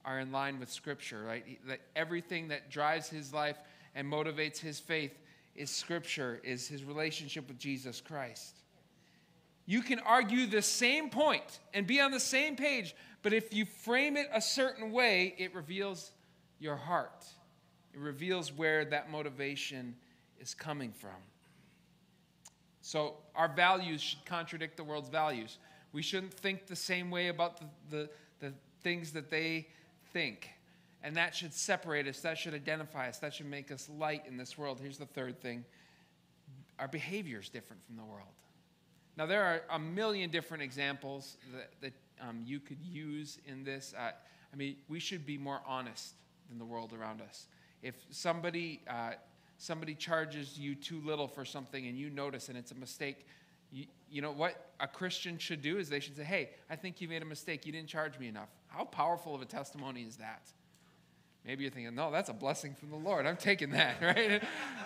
are 0.04 0.20
in 0.20 0.32
line 0.32 0.60
with 0.60 0.72
Scripture, 0.72 1.22
right? 1.24 1.46
That 1.68 1.82
everything 1.96 2.48
that 2.48 2.72
drives 2.72 3.08
his 3.10 3.32
life 3.32 3.58
and 3.94 4.12
motivates 4.12 4.58
his 4.58 4.80
faith 4.80 5.12
is 5.56 5.70
Scripture, 5.70 6.40
is 6.44 6.68
his 6.68 6.84
relationship 6.84 7.48
with 7.48 7.60
Jesus 7.60 8.02
Christ. 8.02 8.56
You 9.66 9.82
can 9.82 10.00
argue 10.00 10.48
the 10.48 10.62
same 10.62 11.10
point 11.10 11.60
and 11.74 11.86
be 11.86 12.02
on 12.02 12.12
the 12.12 12.20
same 12.20 12.56
page, 12.56 12.96
but 13.22 13.34
if 13.34 13.54
you 13.54 13.66
frame 13.66 14.18
it 14.18 14.28
a 14.34 14.42
certain 14.42 14.92
way, 14.92 15.36
it 15.38 15.54
reveals 15.54 16.12
your 16.60 16.78
heart. 16.78 17.26
It 17.94 18.00
reveals 18.00 18.52
where 18.52 18.86
that 18.86 19.12
motivation 19.12 19.96
is 20.40 20.54
coming 20.54 20.92
from. 20.92 21.12
So 22.82 23.16
our 23.36 23.54
values 23.54 24.02
should 24.02 24.26
contradict 24.26 24.78
the 24.78 24.84
world's 24.84 25.10
values. 25.10 25.60
We 25.94 26.02
shouldn't 26.02 26.34
think 26.34 26.68
the 26.68 26.76
same 26.76 27.12
way 27.12 27.28
about 27.28 27.60
the, 27.60 27.66
the, 27.90 28.10
the 28.40 28.54
things 28.82 29.12
that 29.14 29.30
they 29.30 29.68
think. 30.14 30.50
And 31.04 31.16
that 31.16 31.36
should 31.36 31.54
separate 31.54 32.08
us. 32.08 32.22
That 32.22 32.38
should 32.38 32.54
identify 32.54 33.10
us. 33.10 33.18
That 33.20 33.34
should 33.34 33.48
make 33.48 33.72
us 33.72 33.90
light 33.98 34.24
in 34.28 34.38
this 34.38 34.58
world. 34.58 34.80
Here's 34.82 34.98
the 34.98 35.06
third 35.06 35.42
thing 35.42 35.66
our 36.80 36.88
behavior 36.88 37.40
is 37.40 37.50
different 37.50 37.84
from 37.86 37.96
the 37.96 38.04
world. 38.04 38.28
Now, 39.16 39.28
there 39.28 39.44
are 39.44 39.62
a 39.70 39.78
million 39.78 40.32
different 40.32 40.64
examples 40.64 41.38
that, 41.54 41.70
that 41.82 41.94
um, 42.28 42.42
you 42.44 42.60
could 42.60 42.82
use 42.82 43.38
in 43.46 43.64
this. 43.64 43.94
Uh, 43.98 44.12
I 44.52 44.56
mean, 44.56 44.78
we 44.90 45.00
should 45.00 45.26
be 45.26 45.38
more 45.38 45.62
honest 45.68 46.14
than 46.50 46.58
the 46.58 46.66
world 46.66 46.94
around 46.94 47.22
us. 47.22 47.48
If 47.84 47.96
somebody 48.10 48.82
uh, 48.88 49.12
somebody 49.62 49.94
charges 49.94 50.58
you 50.58 50.74
too 50.74 51.00
little 51.06 51.28
for 51.28 51.46
something 51.46 51.86
and 51.86 51.96
you 51.96 52.10
notice 52.10 52.50
and 52.50 52.58
it's 52.58 52.72
a 52.72 52.76
mistake, 52.76 53.28
you, 53.72 53.86
you 54.12 54.22
know 54.22 54.32
what 54.32 54.72
a 54.80 54.88
Christian 54.88 55.38
should 55.38 55.62
do 55.62 55.78
is 55.78 55.90
they 55.90 56.00
should 56.00 56.16
say, 56.16 56.24
Hey, 56.24 56.50
I 56.70 56.76
think 56.76 57.02
you 57.02 57.08
made 57.08 57.22
a 57.22 57.26
mistake. 57.26 57.66
You 57.66 57.72
didn't 57.72 57.90
charge 57.90 58.20
me 58.20 58.28
enough. 58.28 58.50
How 58.68 58.84
powerful 58.84 59.34
of 59.34 59.42
a 59.42 59.46
testimony 59.46 60.02
is 60.02 60.18
that? 60.18 60.42
Maybe 61.46 61.64
you're 61.64 61.72
thinking, 61.72 61.96
No, 61.96 62.12
that's 62.12 62.30
a 62.30 62.34
blessing 62.34 62.76
from 62.76 62.90
the 62.90 62.98
Lord. 62.98 63.26
I'm 63.26 63.38
taking 63.38 63.72
that, 63.72 63.96
right? 64.02 64.44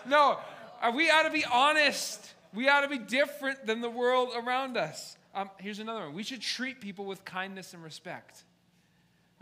no, 0.08 0.38
uh, 0.82 0.91
we 0.96 1.10
ought 1.10 1.24
to 1.24 1.32
be 1.32 1.44
honest. 1.46 2.34
We 2.53 2.70
ought 2.70 2.82
to 2.82 2.88
be 2.88 3.00
different 3.00 3.65
than 3.65 3.82
the 3.82 3.89
world 3.89 4.29
around 4.36 4.77
us. 4.77 5.17
Um, 5.34 5.50
here's 5.58 5.79
another 5.79 6.01
one. 6.01 6.13
We 6.13 6.24
should 6.24 6.41
treat 6.41 6.79
people 6.79 7.05
with 7.05 7.25
kindness 7.25 7.74
and 7.74 7.84
respect. 7.84 8.44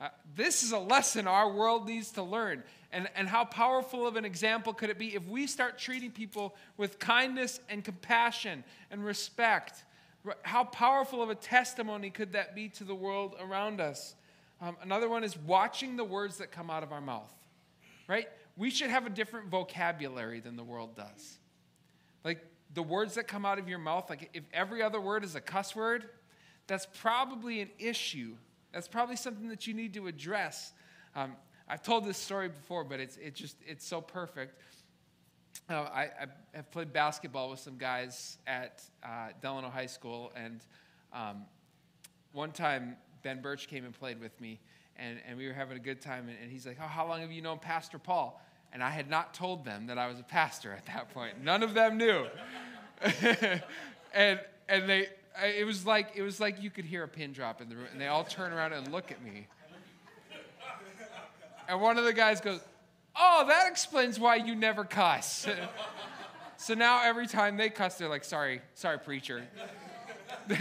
Uh, 0.04 0.10
this 0.36 0.64
is 0.64 0.74
a 0.74 0.78
lesson 0.78 1.28
our 1.28 1.50
world 1.50 1.88
needs 1.88 2.12
to 2.12 2.22
learn. 2.22 2.62
And, 2.92 3.08
and 3.16 3.26
how 3.26 3.46
powerful 3.46 4.06
of 4.06 4.18
an 4.18 4.26
example 4.26 4.74
could 4.74 4.90
it 4.90 5.00
be 5.00 5.16
if 5.16 5.26
we 5.30 5.48
start 5.48 5.80
treating 5.80 6.12
people 6.12 6.58
with 6.76 7.00
kindness 7.00 7.62
and 7.70 7.86
compassion 7.86 8.66
and 8.92 9.06
respect? 9.06 9.86
How 10.42 10.66
powerful 10.66 11.24
of 11.24 11.30
a 11.30 11.36
testimony 11.36 12.10
could 12.10 12.34
that 12.34 12.54
be 12.54 12.68
to 12.70 12.84
the 12.84 12.94
world 12.94 13.38
around 13.40 13.80
us? 13.80 14.16
Um, 14.60 14.76
another 14.82 15.08
one 15.08 15.24
is 15.24 15.38
watching 15.38 15.96
the 15.96 16.04
words 16.04 16.38
that 16.40 16.52
come 16.52 16.70
out 16.70 16.84
of 16.84 16.92
our 16.92 17.02
mouth, 17.02 17.34
right? 18.10 18.28
We 18.58 18.72
should 18.72 18.90
have 18.90 19.06
a 19.06 19.10
different 19.10 19.48
vocabulary 19.48 20.42
than 20.42 20.58
the 20.58 20.66
world 20.66 20.98
does. 20.98 21.38
Like 22.26 22.46
the 22.74 22.84
words 22.84 23.16
that 23.16 23.30
come 23.30 23.46
out 23.46 23.58
of 23.58 23.70
your 23.70 23.80
mouth, 23.80 24.10
like 24.10 24.32
if 24.34 24.44
every 24.54 24.84
other 24.84 25.00
word 25.00 25.24
is 25.24 25.36
a 25.36 25.42
cuss 25.42 25.74
word, 25.74 26.10
that's 26.68 26.88
probably 26.94 27.62
an 27.62 27.70
issue. 27.80 28.36
That's 28.74 28.88
probably 28.88 29.16
something 29.16 29.48
that 29.50 29.68
you 29.68 29.74
need 29.74 29.94
to 29.94 30.08
address. 30.08 30.74
Um, 31.16 31.34
I've 31.70 31.84
told 31.84 32.06
this 32.06 32.18
story 32.18 32.50
before, 32.50 32.84
but 32.84 33.00
it's, 33.00 33.18
it 33.18 33.36
just, 33.36 33.56
it's 33.66 33.86
so 33.86 34.02
perfect. 34.02 34.60
Uh, 35.70 35.74
I, 35.74 36.02
I, 36.02 36.26
have 36.56 36.72
played 36.72 36.92
basketball 36.92 37.52
with 37.52 37.60
some 37.60 37.78
guys 37.78 38.38
at 38.48 38.82
uh, 39.04 39.30
Delano 39.42 39.70
High 39.70 39.86
School, 39.86 40.34
and 40.36 40.62
um, 41.14 41.46
one 42.32 42.52
time 42.52 42.98
Ben 43.22 43.42
Birch 43.42 43.68
came 43.68 43.86
and 43.86 43.94
played 43.98 44.20
with 44.20 44.40
me, 44.42 44.60
and, 44.98 45.20
and 45.28 45.38
we 45.38 45.48
were 45.48 45.54
having 45.54 45.78
a 45.78 45.80
good 45.80 46.02
time, 46.02 46.28
and, 46.28 46.38
and 46.42 46.52
he's 46.52 46.66
like, 46.66 46.78
oh, 46.82 46.88
how 46.88 47.08
long 47.08 47.22
have 47.22 47.32
you 47.32 47.42
known 47.42 47.60
Pastor 47.60 48.00
Paul? 48.00 48.42
And 48.74 48.84
I 48.84 48.90
had 48.90 49.08
not 49.08 49.36
told 49.36 49.64
them 49.64 49.86
that 49.88 50.00
I 50.00 50.08
was 50.08 50.20
a 50.20 50.24
pastor 50.24 50.74
at 50.74 50.88
that 50.88 51.14
point. 51.14 51.44
None 51.44 51.62
of 51.62 51.76
them 51.76 51.98
knew. 51.98 52.26
and, 54.14 54.40
and 54.68 54.90
they, 54.90 55.10
it 55.42 55.66
was 55.66 55.86
like, 55.86 56.12
it 56.16 56.22
was 56.22 56.40
like 56.40 56.62
you 56.62 56.70
could 56.70 56.86
hear 56.86 57.04
a 57.04 57.08
pin 57.08 57.34
drop 57.34 57.62
in 57.62 57.70
the 57.70 57.76
room, 57.76 57.88
and 57.92 58.00
they 58.00 58.08
all 58.08 58.24
turn 58.24 58.52
around 58.52 58.74
and 58.74 58.92
look 58.92 59.12
at 59.12 59.24
me. 59.24 59.48
And 61.68 61.82
one 61.82 61.98
of 61.98 62.04
the 62.04 62.14
guys 62.14 62.42
goes, 62.42 62.60
Oh, 63.16 63.46
that 63.48 63.70
explains 63.70 64.20
why 64.20 64.36
you 64.38 64.56
never 64.56 64.84
cuss. 64.84 65.48
so 66.58 66.74
now 66.74 67.04
every 67.04 67.28
time 67.28 67.58
they 67.58 67.70
cuss, 67.70 67.98
they're 67.98 68.10
like, 68.10 68.24
Sorry, 68.24 68.62
sorry, 68.74 69.00
preacher. 69.00 69.44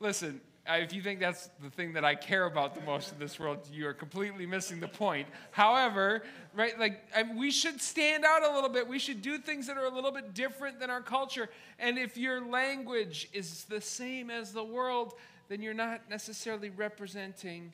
Listen, 0.00 0.40
if 0.68 0.92
you 0.92 1.02
think 1.02 1.18
that's 1.18 1.50
the 1.60 1.70
thing 1.70 1.92
that 1.94 2.04
I 2.04 2.14
care 2.14 2.44
about 2.44 2.74
the 2.74 2.82
most 2.82 3.12
in 3.12 3.18
this 3.18 3.38
world, 3.40 3.68
you 3.72 3.86
are 3.88 3.92
completely 3.92 4.46
missing 4.46 4.78
the 4.78 4.88
point. 4.88 5.26
However, 5.50 6.22
right, 6.54 6.78
like 6.78 7.02
I 7.16 7.24
mean, 7.24 7.36
we 7.36 7.50
should 7.50 7.80
stand 7.80 8.24
out 8.24 8.44
a 8.44 8.54
little 8.54 8.70
bit. 8.70 8.86
We 8.86 9.00
should 9.00 9.22
do 9.22 9.38
things 9.38 9.66
that 9.66 9.76
are 9.76 9.86
a 9.86 9.90
little 9.90 10.12
bit 10.12 10.34
different 10.34 10.78
than 10.78 10.88
our 10.88 11.00
culture. 11.00 11.48
And 11.80 11.98
if 11.98 12.16
your 12.16 12.46
language 12.46 13.28
is 13.32 13.64
the 13.64 13.80
same 13.80 14.30
as 14.30 14.52
the 14.52 14.62
world, 14.62 15.14
then 15.48 15.62
you're 15.62 15.74
not 15.74 16.08
necessarily 16.08 16.70
representing 16.70 17.72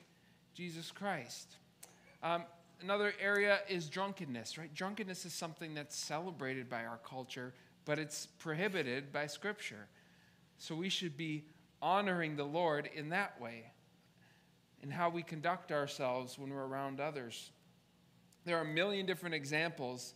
Jesus 0.55 0.89
Christ. 0.89 1.47
Um, 2.23 2.43
another 2.81 3.13
area 3.21 3.59
is 3.69 3.87
drunkenness, 3.87 4.57
right? 4.57 4.73
Drunkenness 4.73 5.25
is 5.25 5.33
something 5.33 5.75
that's 5.75 5.95
celebrated 5.95 6.69
by 6.69 6.85
our 6.85 6.99
culture, 7.07 7.53
but 7.85 7.99
it's 7.99 8.25
prohibited 8.25 9.13
by 9.13 9.27
Scripture. 9.27 9.87
So 10.57 10.75
we 10.75 10.89
should 10.89 11.15
be 11.15 11.45
honoring 11.81 12.35
the 12.35 12.43
Lord 12.43 12.89
in 12.93 13.09
that 13.09 13.39
way, 13.39 13.71
in 14.81 14.89
how 14.89 15.09
we 15.09 15.23
conduct 15.23 15.71
ourselves 15.71 16.37
when 16.37 16.49
we're 16.49 16.65
around 16.65 16.99
others. 16.99 17.51
There 18.45 18.57
are 18.57 18.61
a 18.61 18.73
million 18.73 19.05
different 19.05 19.35
examples 19.35 20.13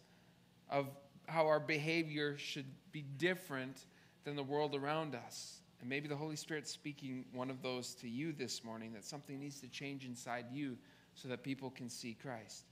of 0.70 0.88
how 1.28 1.48
our 1.48 1.60
behavior 1.60 2.38
should 2.38 2.66
be 2.92 3.02
different 3.18 3.86
than 4.24 4.36
the 4.36 4.44
world 4.44 4.76
around 4.76 5.16
us. 5.16 5.62
And 5.80 5.90
maybe 5.90 6.08
the 6.08 6.16
Holy 6.16 6.36
Spirit's 6.36 6.72
speaking 6.72 7.26
one 7.34 7.50
of 7.50 7.62
those 7.62 7.94
to 7.96 8.10
you 8.10 8.32
this 8.32 8.64
morning 8.64 8.94
that 8.94 9.04
something 9.04 9.40
needs 9.40 9.60
to 9.62 9.68
change 9.68 10.06
inside 10.06 10.46
you 10.52 10.78
so 11.16 11.28
that 11.28 11.44
people 11.44 11.70
can 11.70 11.90
see 11.90 12.16
Christ. 12.22 12.66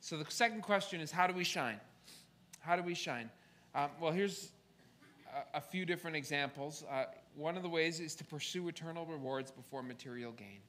So 0.00 0.16
the 0.16 0.24
second 0.30 0.62
question 0.62 1.00
is 1.00 1.10
how 1.10 1.26
do 1.26 1.34
we 1.34 1.44
shine? 1.44 1.78
How 2.60 2.76
do 2.76 2.82
we 2.82 2.94
shine? 2.94 3.30
Um, 3.74 3.90
well, 4.00 4.12
here's 4.12 4.52
a, 5.54 5.58
a, 5.58 5.60
few 5.60 5.84
different 5.84 6.16
examples. 6.16 6.84
Uh, 6.90 7.04
one 7.34 7.56
of 7.56 7.62
the 7.62 7.68
ways 7.68 8.00
is 8.00 8.14
to 8.16 8.24
pursue 8.24 8.68
eternal 8.68 9.06
rewards 9.06 9.50
before 9.50 9.82
material 9.82 10.32
gain. 10.32 10.60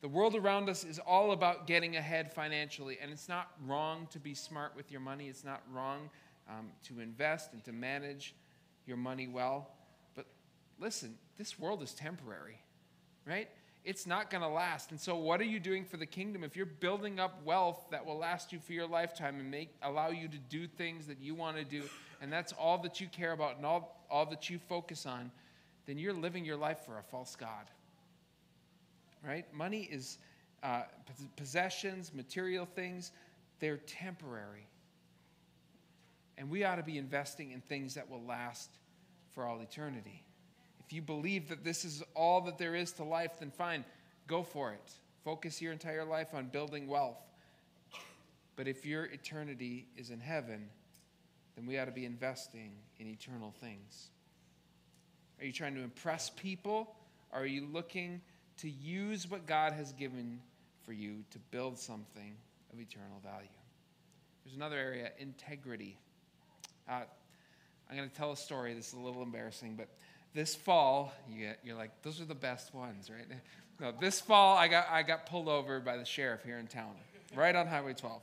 The 0.00 0.08
world 0.08 0.36
around 0.36 0.68
us 0.68 0.84
is 0.84 1.00
all 1.00 1.32
about 1.32 1.66
getting 1.66 1.96
ahead 1.96 2.32
financially, 2.32 2.98
and 3.02 3.10
it's 3.10 3.28
not 3.28 3.48
wrong 3.66 4.06
to 4.12 4.20
be 4.20 4.32
smart 4.32 4.76
with 4.76 4.92
your 4.92 5.00
money. 5.00 5.28
It's 5.28 5.44
not 5.44 5.62
wrong 5.72 6.08
um, 6.48 6.70
to 6.84 7.00
invest 7.00 7.52
and 7.52 7.64
to 7.64 7.72
manage 7.72 8.34
your 8.86 8.96
money 8.96 9.26
well. 9.26 9.70
But 10.14 10.26
listen, 10.78 11.16
this 11.36 11.58
world 11.58 11.82
is 11.82 11.94
temporary, 11.94 12.60
right? 13.26 13.48
It's 13.84 14.06
not 14.06 14.30
going 14.30 14.42
to 14.42 14.48
last. 14.48 14.90
And 14.92 15.00
so, 15.00 15.16
what 15.16 15.40
are 15.40 15.44
you 15.44 15.58
doing 15.58 15.84
for 15.84 15.96
the 15.96 16.06
kingdom? 16.06 16.44
If 16.44 16.56
you're 16.56 16.66
building 16.66 17.18
up 17.18 17.42
wealth 17.44 17.86
that 17.90 18.04
will 18.04 18.18
last 18.18 18.52
you 18.52 18.60
for 18.60 18.72
your 18.72 18.86
lifetime 18.86 19.40
and 19.40 19.50
make, 19.50 19.74
allow 19.82 20.10
you 20.10 20.28
to 20.28 20.38
do 20.38 20.66
things 20.66 21.06
that 21.06 21.20
you 21.20 21.34
want 21.34 21.56
to 21.56 21.64
do, 21.64 21.82
and 22.20 22.32
that's 22.32 22.52
all 22.52 22.78
that 22.78 23.00
you 23.00 23.08
care 23.08 23.32
about 23.32 23.56
and 23.56 23.66
all, 23.66 23.97
all 24.10 24.26
that 24.26 24.48
you 24.50 24.58
focus 24.58 25.06
on, 25.06 25.30
then 25.86 25.98
you're 25.98 26.12
living 26.12 26.44
your 26.44 26.56
life 26.56 26.80
for 26.84 26.98
a 26.98 27.02
false 27.02 27.36
God. 27.36 27.70
Right? 29.26 29.46
Money 29.54 29.88
is 29.90 30.18
uh, 30.62 30.82
possessions, 31.36 32.12
material 32.14 32.66
things, 32.66 33.12
they're 33.60 33.78
temporary. 33.78 34.66
And 36.36 36.48
we 36.50 36.64
ought 36.64 36.76
to 36.76 36.82
be 36.82 36.98
investing 36.98 37.50
in 37.50 37.60
things 37.60 37.94
that 37.94 38.08
will 38.08 38.22
last 38.22 38.70
for 39.34 39.44
all 39.44 39.60
eternity. 39.60 40.22
If 40.86 40.92
you 40.92 41.02
believe 41.02 41.48
that 41.48 41.64
this 41.64 41.84
is 41.84 42.02
all 42.14 42.40
that 42.42 42.58
there 42.58 42.74
is 42.74 42.92
to 42.92 43.04
life, 43.04 43.40
then 43.40 43.50
fine, 43.50 43.84
go 44.26 44.42
for 44.42 44.72
it. 44.72 44.92
Focus 45.24 45.60
your 45.60 45.72
entire 45.72 46.04
life 46.04 46.28
on 46.32 46.46
building 46.46 46.86
wealth. 46.86 47.18
But 48.56 48.68
if 48.68 48.86
your 48.86 49.04
eternity 49.04 49.86
is 49.96 50.10
in 50.10 50.20
heaven, 50.20 50.68
then 51.58 51.66
we 51.66 51.76
ought 51.76 51.86
to 51.86 51.90
be 51.90 52.04
investing 52.04 52.70
in 53.00 53.08
eternal 53.08 53.52
things. 53.60 54.10
Are 55.40 55.44
you 55.44 55.52
trying 55.52 55.74
to 55.74 55.80
impress 55.80 56.30
people? 56.30 56.94
Are 57.32 57.46
you 57.46 57.66
looking 57.72 58.20
to 58.58 58.70
use 58.70 59.28
what 59.28 59.44
God 59.44 59.72
has 59.72 59.90
given 59.92 60.38
for 60.86 60.92
you 60.92 61.24
to 61.32 61.38
build 61.50 61.76
something 61.76 62.36
of 62.72 62.78
eternal 62.78 63.20
value? 63.24 63.48
There's 64.44 64.54
another 64.54 64.76
area 64.76 65.10
integrity. 65.18 65.98
Uh, 66.88 67.00
I'm 67.90 67.96
going 67.96 68.08
to 68.08 68.14
tell 68.14 68.30
a 68.30 68.36
story. 68.36 68.72
This 68.74 68.88
is 68.88 68.94
a 68.94 69.00
little 69.00 69.22
embarrassing, 69.22 69.74
but 69.74 69.88
this 70.34 70.54
fall, 70.54 71.12
you 71.28 71.44
get, 71.44 71.58
you're 71.64 71.76
like, 71.76 71.90
those 72.02 72.20
are 72.20 72.24
the 72.24 72.36
best 72.36 72.72
ones, 72.72 73.10
right? 73.10 73.26
No, 73.80 73.92
this 74.00 74.20
fall, 74.20 74.56
I 74.56 74.66
got, 74.66 74.88
I 74.90 75.04
got 75.04 75.26
pulled 75.26 75.46
over 75.46 75.78
by 75.78 75.98
the 75.98 76.04
sheriff 76.04 76.42
here 76.42 76.58
in 76.58 76.66
town, 76.66 76.96
right 77.36 77.54
on 77.54 77.68
Highway 77.68 77.94
12. 77.94 78.20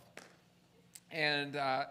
And 1.11 1.55
uh, 1.55 1.85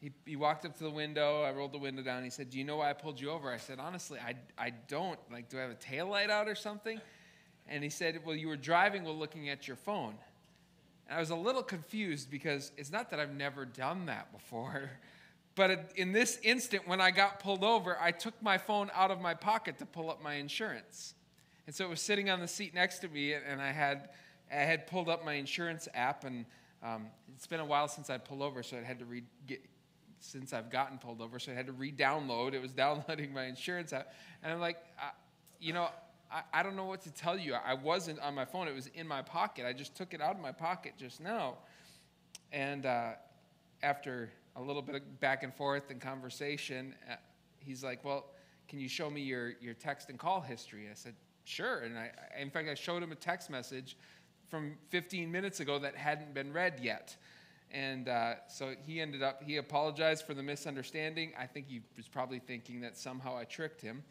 he, 0.00 0.12
he 0.24 0.36
walked 0.36 0.64
up 0.64 0.76
to 0.76 0.84
the 0.84 0.90
window. 0.90 1.42
I 1.42 1.52
rolled 1.52 1.72
the 1.72 1.78
window 1.78 2.02
down. 2.02 2.22
He 2.22 2.30
said, 2.30 2.50
Do 2.50 2.58
you 2.58 2.64
know 2.64 2.76
why 2.76 2.90
I 2.90 2.92
pulled 2.92 3.20
you 3.20 3.30
over? 3.30 3.50
I 3.50 3.56
said, 3.56 3.78
Honestly, 3.78 4.18
I, 4.18 4.34
I 4.58 4.70
don't. 4.88 5.18
Like, 5.32 5.48
do 5.48 5.58
I 5.58 5.62
have 5.62 5.70
a 5.70 5.74
tail 5.74 6.08
light 6.08 6.30
out 6.30 6.48
or 6.48 6.54
something? 6.54 7.00
And 7.68 7.82
he 7.82 7.90
said, 7.90 8.20
Well, 8.24 8.36
you 8.36 8.48
were 8.48 8.56
driving 8.56 9.04
while 9.04 9.16
looking 9.16 9.48
at 9.48 9.66
your 9.66 9.76
phone. 9.76 10.14
And 11.08 11.16
I 11.16 11.20
was 11.20 11.30
a 11.30 11.36
little 11.36 11.62
confused 11.62 12.30
because 12.30 12.72
it's 12.76 12.92
not 12.92 13.10
that 13.10 13.20
I've 13.20 13.34
never 13.34 13.64
done 13.64 14.06
that 14.06 14.32
before. 14.32 14.90
But 15.56 15.92
in 15.96 16.12
this 16.12 16.38
instant, 16.42 16.86
when 16.86 17.00
I 17.00 17.10
got 17.10 17.40
pulled 17.40 17.64
over, 17.64 17.96
I 17.98 18.10
took 18.10 18.34
my 18.42 18.58
phone 18.58 18.90
out 18.94 19.10
of 19.10 19.22
my 19.22 19.32
pocket 19.32 19.78
to 19.78 19.86
pull 19.86 20.10
up 20.10 20.22
my 20.22 20.34
insurance. 20.34 21.14
And 21.66 21.74
so 21.74 21.86
it 21.86 21.88
was 21.88 22.02
sitting 22.02 22.28
on 22.28 22.40
the 22.40 22.46
seat 22.46 22.74
next 22.74 22.98
to 22.98 23.08
me, 23.08 23.32
and 23.32 23.60
I 23.60 23.72
had, 23.72 24.10
I 24.52 24.56
had 24.56 24.86
pulled 24.86 25.08
up 25.08 25.24
my 25.24 25.32
insurance 25.32 25.88
app, 25.94 26.24
and 26.24 26.44
um, 26.82 27.06
it's 27.34 27.46
been 27.46 27.60
a 27.60 27.64
while 27.64 27.88
since 27.88 28.10
I 28.10 28.18
pulled 28.18 28.42
over, 28.42 28.62
so 28.62 28.76
I 28.76 28.82
had 28.82 28.98
to 28.98 29.06
re- 29.06 29.24
get, 29.46 29.62
since 30.26 30.52
I've 30.52 30.70
gotten 30.70 30.98
pulled 30.98 31.20
over, 31.20 31.38
so 31.38 31.52
I 31.52 31.54
had 31.54 31.66
to 31.66 31.72
re-download. 31.72 32.52
It 32.52 32.60
was 32.60 32.72
downloading 32.84 33.32
my 33.32 33.44
insurance 33.44 33.92
app, 33.92 34.12
and 34.42 34.52
I'm 34.52 34.60
like, 34.60 34.78
I, 34.98 35.10
you 35.60 35.72
know, 35.72 35.88
I, 36.30 36.42
I 36.52 36.62
don't 36.62 36.76
know 36.76 36.84
what 36.84 37.02
to 37.02 37.10
tell 37.10 37.38
you. 37.38 37.54
I 37.54 37.74
wasn't 37.74 38.20
on 38.20 38.34
my 38.34 38.44
phone; 38.44 38.68
it 38.68 38.74
was 38.74 38.88
in 38.88 39.06
my 39.06 39.22
pocket. 39.22 39.66
I 39.66 39.72
just 39.72 39.94
took 39.94 40.14
it 40.14 40.20
out 40.20 40.34
of 40.34 40.40
my 40.40 40.52
pocket 40.52 40.94
just 40.98 41.20
now, 41.20 41.58
and 42.52 42.86
uh, 42.86 43.12
after 43.82 44.30
a 44.56 44.62
little 44.62 44.82
bit 44.82 44.94
of 44.94 45.20
back 45.20 45.42
and 45.42 45.54
forth 45.54 45.90
and 45.90 46.00
conversation, 46.00 46.94
uh, 47.10 47.14
he's 47.58 47.84
like, 47.84 48.04
"Well, 48.04 48.26
can 48.68 48.80
you 48.80 48.88
show 48.88 49.10
me 49.10 49.20
your 49.20 49.52
your 49.60 49.74
text 49.74 50.10
and 50.10 50.18
call 50.18 50.40
history?" 50.40 50.88
I 50.90 50.94
said, 50.94 51.14
"Sure." 51.44 51.80
And 51.80 51.96
I, 51.98 52.10
in 52.38 52.50
fact, 52.50 52.68
I 52.68 52.74
showed 52.74 53.02
him 53.02 53.12
a 53.12 53.16
text 53.16 53.50
message 53.50 53.96
from 54.48 54.76
15 54.90 55.30
minutes 55.30 55.60
ago 55.60 55.78
that 55.78 55.96
hadn't 55.96 56.34
been 56.34 56.52
read 56.52 56.80
yet. 56.80 57.16
And 57.72 58.08
uh, 58.08 58.34
so 58.48 58.74
he 58.86 59.00
ended 59.00 59.22
up, 59.22 59.42
he 59.42 59.56
apologized 59.56 60.24
for 60.26 60.34
the 60.34 60.42
misunderstanding. 60.42 61.32
I 61.38 61.46
think 61.46 61.66
he 61.68 61.82
was 61.96 62.08
probably 62.08 62.38
thinking 62.38 62.80
that 62.82 62.96
somehow 62.96 63.36
I 63.36 63.44
tricked 63.44 63.80
him, 63.80 64.04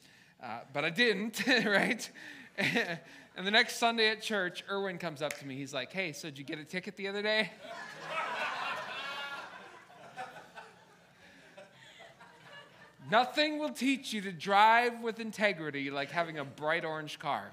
uh, 0.44 0.60
but 0.74 0.86
I 0.86 0.90
didn't, 0.90 1.42
right? 1.66 2.10
and 2.58 3.48
the 3.48 3.52
next 3.52 3.78
Sunday 3.78 4.10
at 4.10 4.22
church, 4.22 4.64
Erwin 4.70 4.98
comes 4.98 5.22
up 5.22 5.34
to 5.40 5.48
me. 5.48 5.56
He's 5.56 5.74
like, 5.74 5.92
Hey, 5.92 6.12
so 6.12 6.30
did 6.30 6.38
you 6.38 6.44
get 6.44 6.60
a 6.60 6.66
ticket 6.66 6.96
the 6.96 7.08
other 7.08 7.22
day? 7.22 7.52
Nothing 13.12 13.60
will 13.60 13.70
teach 13.70 14.14
you 14.14 14.22
to 14.22 14.32
drive 14.32 15.02
with 15.02 15.20
integrity 15.20 15.92
like 15.92 16.10
having 16.10 16.40
a 16.40 16.46
bright 16.46 16.84
orange 16.84 17.20
car. 17.20 17.52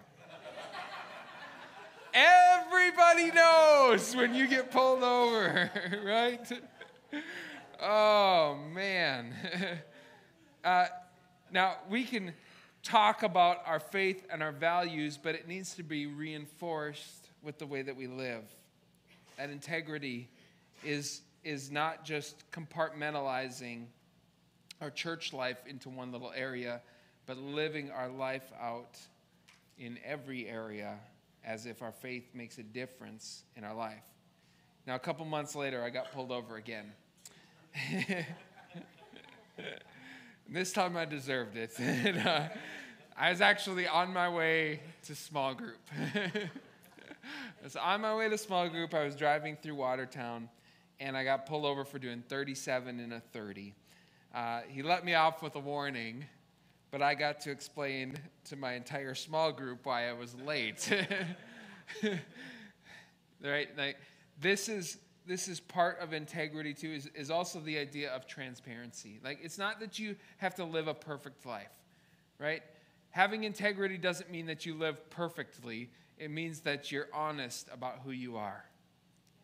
Everybody 2.15 3.31
knows 3.31 4.15
when 4.15 4.35
you 4.35 4.47
get 4.47 4.71
pulled 4.71 5.03
over, 5.03 5.71
right? 6.05 6.53
Oh, 7.81 8.59
man. 8.73 9.35
Uh, 10.65 10.87
now, 11.51 11.75
we 11.91 12.05
can 12.05 12.33
talk 12.85 13.25
about 13.25 13.59
our 13.67 13.81
faith 13.81 14.25
and 14.31 14.45
our 14.45 14.53
values, 14.53 15.19
but 15.21 15.35
it 15.35 15.49
needs 15.49 15.75
to 15.75 15.83
be 15.83 16.07
reinforced 16.07 17.31
with 17.43 17.59
the 17.59 17.67
way 17.67 17.83
that 17.83 17.97
we 17.97 18.07
live. 18.07 18.45
That 19.39 19.51
integrity 19.51 20.29
is, 20.85 21.23
is 21.43 21.73
not 21.73 22.05
just 22.05 22.49
compartmentalizing 22.53 23.87
our 24.81 24.91
church 24.91 25.33
life 25.33 25.59
into 25.67 25.89
one 25.89 26.13
little 26.13 26.33
area, 26.33 26.81
but 27.27 27.37
living 27.39 27.91
our 27.91 28.09
life 28.09 28.53
out 28.61 29.01
in 29.81 29.99
every 30.05 30.49
area 30.49 30.97
as 31.45 31.67
if 31.67 31.83
our 31.83 31.93
faith 31.93 32.35
makes 32.35 32.59
a 32.59 32.63
difference 32.63 33.45
in 33.57 33.65
our 33.65 33.75
life. 33.75 34.03
Now, 34.87 34.95
a 34.95 34.99
couple 34.99 35.25
months 35.25 35.55
later, 35.55 35.83
I 35.83 35.91
got 35.91 36.13
pulled 36.13 36.33
over 36.33 36.57
again. 36.57 36.93
this 40.49 40.73
time 40.73 40.97
I 40.97 41.05
deserved 41.05 41.57
it. 41.57 41.73
and, 41.79 42.19
uh, 42.19 42.49
I 43.17 43.31
was 43.31 43.41
actually 43.41 43.87
on 43.87 44.13
my 44.13 44.29
way 44.29 44.81
to 45.05 45.15
small 45.15 45.55
group. 45.55 45.81
I 46.15 46.51
was 47.63 47.77
on 47.77 48.01
my 48.01 48.17
way 48.17 48.29
to 48.29 48.39
small 48.39 48.69
group. 48.69 48.95
I 48.95 49.05
was 49.05 49.15
driving 49.15 49.57
through 49.63 49.75
Watertown, 49.75 50.49
and 50.99 51.17
I 51.17 51.23
got 51.23 51.47
pulled 51.47 51.65
over 51.65 51.85
for 51.85 51.99
doing 51.99 52.23
37 52.29 52.99
in 52.99 53.13
a 53.13 53.21
30. 53.21 53.75
Uh, 54.35 54.61
he 54.67 54.83
let 54.83 55.05
me 55.05 55.15
off 55.15 55.43
with 55.43 55.55
a 55.57 55.61
warning 55.61 56.25
but 56.93 57.03
I 57.03 57.15
got 57.15 57.41
to 57.41 57.51
explain 57.51 58.17
to 58.45 58.57
my 58.57 58.75
entire 58.75 59.15
small 59.17 59.51
group 59.51 59.81
why 59.85 60.09
I 60.09 60.13
was 60.13 60.37
late. 60.37 60.89
right? 63.43 63.69
Like 63.77 63.97
this 64.41 64.69
is 64.69 64.99
this 65.27 65.49
is 65.49 65.61
part 65.61 66.01
of 66.01 66.13
integrity 66.13 66.75
too 66.75 66.91
is, 66.91 67.07
is 67.15 67.31
also 67.31 67.61
the 67.61 67.79
idea 67.79 68.11
of 68.11 68.27
transparency 68.27 69.21
like 69.23 69.39
it's 69.41 69.57
not 69.57 69.79
that 69.79 69.97
you 69.97 70.17
have 70.39 70.53
to 70.53 70.65
live 70.65 70.89
a 70.89 70.95
perfect 70.95 71.47
life 71.47 71.71
right 72.39 72.63
having 73.11 73.45
integrity 73.45 73.97
doesn't 73.97 74.31
mean 74.31 74.47
that 74.47 74.67
you 74.67 74.75
live 74.75 75.09
perfectly 75.11 75.89
it 76.19 76.29
means 76.29 76.59
that 76.59 76.91
you're 76.91 77.07
honest 77.13 77.69
about 77.73 78.01
who 78.05 78.11
you 78.11 78.37
are 78.37 78.65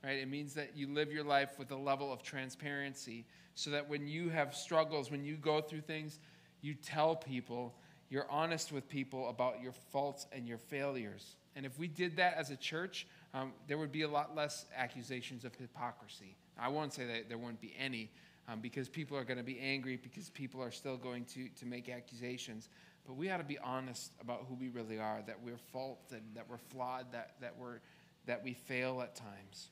right 0.02 0.18
it 0.18 0.28
means 0.28 0.52
that 0.54 0.76
you 0.76 0.92
live 0.92 1.12
your 1.12 1.22
life 1.24 1.58
with 1.60 1.70
a 1.70 1.76
level 1.76 2.12
of 2.12 2.24
transparency 2.24 3.24
so 3.54 3.70
that 3.70 3.88
when 3.88 4.08
you 4.08 4.28
have 4.30 4.56
struggles 4.56 5.12
when 5.12 5.24
you 5.24 5.36
go 5.36 5.60
through 5.60 5.80
things 5.82 6.18
you 6.60 6.74
tell 6.74 7.16
people 7.16 7.74
you're 8.10 8.30
honest 8.30 8.72
with 8.72 8.88
people 8.88 9.28
about 9.28 9.60
your 9.62 9.72
faults 9.92 10.26
and 10.32 10.48
your 10.48 10.58
failures 10.58 11.36
and 11.56 11.66
if 11.66 11.78
we 11.78 11.88
did 11.88 12.16
that 12.16 12.34
as 12.34 12.50
a 12.50 12.56
church 12.56 13.06
um, 13.34 13.52
there 13.66 13.78
would 13.78 13.92
be 13.92 14.02
a 14.02 14.08
lot 14.08 14.34
less 14.34 14.66
accusations 14.76 15.44
of 15.44 15.54
hypocrisy. 15.54 16.36
I 16.58 16.68
won't 16.68 16.92
say 16.92 17.06
that 17.06 17.28
there 17.28 17.38
won't 17.38 17.60
be 17.60 17.74
any, 17.78 18.10
um, 18.48 18.60
because 18.60 18.88
people 18.88 19.16
are 19.16 19.24
going 19.24 19.38
to 19.38 19.44
be 19.44 19.58
angry, 19.60 19.98
because 20.02 20.30
people 20.30 20.62
are 20.62 20.70
still 20.70 20.96
going 20.96 21.24
to, 21.26 21.48
to 21.48 21.66
make 21.66 21.88
accusations. 21.88 22.68
But 23.06 23.16
we 23.16 23.30
ought 23.30 23.38
to 23.38 23.44
be 23.44 23.58
honest 23.58 24.12
about 24.20 24.46
who 24.48 24.54
we 24.54 24.68
really 24.68 24.98
are, 24.98 25.22
that 25.26 25.36
we're 25.42 25.58
faulted, 25.72 26.22
that 26.34 26.46
we're 26.48 26.58
flawed, 26.58 27.12
that, 27.12 27.34
that, 27.40 27.54
we're, 27.58 27.80
that 28.26 28.42
we 28.42 28.54
fail 28.54 29.00
at 29.02 29.14
times. 29.14 29.68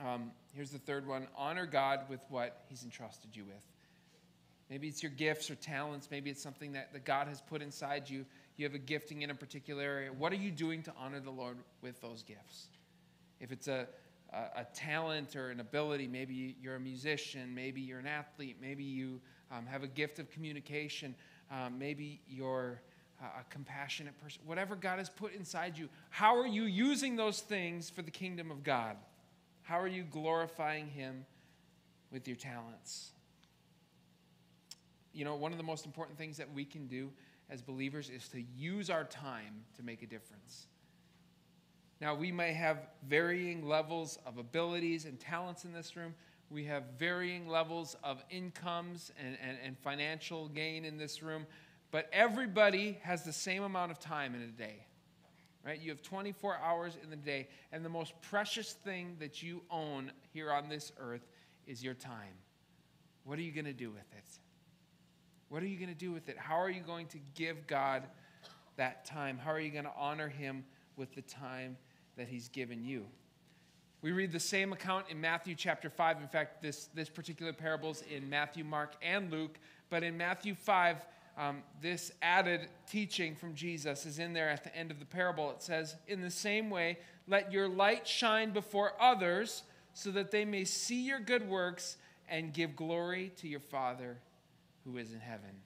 Um, 0.00 0.30
here's 0.52 0.70
the 0.70 0.78
third 0.78 1.06
one 1.06 1.26
honor 1.36 1.66
God 1.66 2.00
with 2.08 2.20
what 2.28 2.62
He's 2.68 2.84
entrusted 2.84 3.34
you 3.34 3.44
with. 3.44 3.62
Maybe 4.70 4.88
it's 4.88 5.02
your 5.02 5.12
gifts 5.12 5.50
or 5.50 5.54
talents. 5.54 6.08
Maybe 6.10 6.30
it's 6.30 6.42
something 6.42 6.72
that, 6.72 6.92
that 6.92 7.04
God 7.04 7.28
has 7.28 7.40
put 7.40 7.62
inside 7.62 8.08
you 8.08 8.24
you 8.58 8.66
have 8.66 8.74
a 8.74 8.78
gifting 8.78 9.22
in 9.22 9.30
a 9.30 9.34
particular 9.34 9.84
area. 9.84 10.12
What 10.12 10.32
are 10.32 10.36
you 10.36 10.50
doing 10.50 10.82
to 10.82 10.92
honor 10.98 11.20
the 11.20 11.30
Lord 11.30 11.56
with 11.80 12.00
those 12.00 12.24
gifts? 12.24 12.66
If 13.40 13.52
it's 13.52 13.68
a, 13.68 13.86
a, 14.32 14.60
a 14.60 14.66
talent 14.74 15.36
or 15.36 15.50
an 15.50 15.60
ability, 15.60 16.08
maybe 16.08 16.56
you're 16.60 16.74
a 16.74 16.80
musician, 16.80 17.54
maybe 17.54 17.80
you're 17.80 18.00
an 18.00 18.08
athlete, 18.08 18.56
maybe 18.60 18.82
you 18.82 19.20
um, 19.52 19.64
have 19.66 19.84
a 19.84 19.86
gift 19.86 20.18
of 20.18 20.28
communication, 20.30 21.14
um, 21.52 21.78
maybe 21.78 22.20
you're 22.28 22.82
a 23.20 23.44
compassionate 23.48 24.20
person, 24.20 24.40
whatever 24.44 24.76
God 24.76 24.98
has 24.98 25.08
put 25.08 25.34
inside 25.34 25.78
you, 25.78 25.88
how 26.10 26.36
are 26.36 26.46
you 26.46 26.64
using 26.64 27.16
those 27.16 27.40
things 27.40 27.90
for 27.90 28.02
the 28.02 28.10
kingdom 28.10 28.50
of 28.50 28.62
God? 28.62 28.96
How 29.62 29.80
are 29.80 29.88
you 29.88 30.04
glorifying 30.04 30.88
Him 30.88 31.26
with 32.12 32.26
your 32.26 32.36
talents? 32.36 33.12
You 35.12 35.24
know, 35.24 35.34
one 35.34 35.52
of 35.52 35.58
the 35.58 35.64
most 35.64 35.86
important 35.86 36.18
things 36.18 36.36
that 36.36 36.52
we 36.52 36.64
can 36.64 36.86
do 36.86 37.10
as 37.50 37.62
believers 37.62 38.10
is 38.10 38.28
to 38.28 38.42
use 38.56 38.90
our 38.90 39.04
time 39.04 39.64
to 39.76 39.82
make 39.82 40.02
a 40.02 40.06
difference. 40.06 40.66
Now, 42.00 42.14
we 42.14 42.30
may 42.30 42.52
have 42.52 42.86
varying 43.08 43.66
levels 43.66 44.18
of 44.24 44.38
abilities 44.38 45.04
and 45.04 45.18
talents 45.18 45.64
in 45.64 45.72
this 45.72 45.96
room. 45.96 46.14
We 46.50 46.64
have 46.64 46.84
varying 46.98 47.48
levels 47.48 47.96
of 48.04 48.22
incomes 48.30 49.12
and, 49.18 49.36
and, 49.42 49.58
and 49.64 49.76
financial 49.78 50.48
gain 50.48 50.84
in 50.84 50.96
this 50.96 51.22
room, 51.22 51.46
but 51.90 52.08
everybody 52.12 52.98
has 53.02 53.24
the 53.24 53.32
same 53.32 53.64
amount 53.64 53.90
of 53.90 53.98
time 53.98 54.34
in 54.34 54.42
a 54.42 54.46
day. 54.46 54.86
Right? 55.66 55.80
You 55.80 55.90
have 55.90 56.02
24 56.02 56.58
hours 56.58 56.96
in 57.02 57.10
the 57.10 57.16
day, 57.16 57.48
and 57.72 57.84
the 57.84 57.90
most 57.90 58.14
precious 58.22 58.72
thing 58.72 59.16
that 59.18 59.42
you 59.42 59.62
own 59.70 60.12
here 60.32 60.52
on 60.52 60.68
this 60.68 60.92
earth 60.98 61.26
is 61.66 61.82
your 61.82 61.94
time. 61.94 62.34
What 63.24 63.38
are 63.38 63.42
you 63.42 63.52
going 63.52 63.64
to 63.66 63.72
do 63.72 63.90
with 63.90 64.10
it? 64.16 64.38
What 65.48 65.62
are 65.62 65.66
you 65.66 65.76
going 65.76 65.88
to 65.88 65.94
do 65.94 66.12
with 66.12 66.28
it? 66.28 66.36
How 66.36 66.60
are 66.60 66.68
you 66.68 66.82
going 66.82 67.06
to 67.08 67.18
give 67.34 67.66
God 67.66 68.02
that 68.76 69.04
time? 69.06 69.38
How 69.38 69.50
are 69.50 69.60
you 69.60 69.70
going 69.70 69.84
to 69.84 69.92
honor 69.96 70.28
Him 70.28 70.64
with 70.96 71.14
the 71.14 71.22
time 71.22 71.76
that 72.16 72.28
He's 72.28 72.48
given 72.48 72.84
you? 72.84 73.06
We 74.02 74.12
read 74.12 74.30
the 74.30 74.40
same 74.40 74.72
account 74.72 75.06
in 75.08 75.20
Matthew 75.20 75.54
chapter 75.54 75.90
5. 75.90 76.20
In 76.20 76.28
fact, 76.28 76.62
this, 76.62 76.88
this 76.94 77.08
particular 77.08 77.52
parable 77.52 77.90
is 77.90 78.02
in 78.02 78.28
Matthew, 78.28 78.62
Mark, 78.62 78.94
and 79.02 79.30
Luke. 79.30 79.58
But 79.90 80.02
in 80.02 80.16
Matthew 80.16 80.54
5, 80.54 81.04
um, 81.38 81.62
this 81.80 82.12
added 82.20 82.68
teaching 82.88 83.34
from 83.34 83.54
Jesus 83.54 84.04
is 84.04 84.18
in 84.18 84.34
there 84.34 84.50
at 84.50 84.64
the 84.64 84.76
end 84.76 84.90
of 84.90 84.98
the 84.98 85.04
parable. 85.04 85.50
It 85.50 85.62
says, 85.62 85.96
In 86.06 86.20
the 86.20 86.30
same 86.30 86.68
way, 86.68 86.98
let 87.26 87.52
your 87.52 87.68
light 87.68 88.06
shine 88.06 88.50
before 88.50 88.92
others 89.00 89.62
so 89.94 90.10
that 90.10 90.30
they 90.30 90.44
may 90.44 90.64
see 90.64 91.02
your 91.02 91.20
good 91.20 91.48
works 91.48 91.96
and 92.28 92.52
give 92.52 92.76
glory 92.76 93.32
to 93.38 93.48
your 93.48 93.60
Father 93.60 94.18
who 94.84 94.96
is 94.96 95.12
in 95.12 95.20
heaven. 95.20 95.62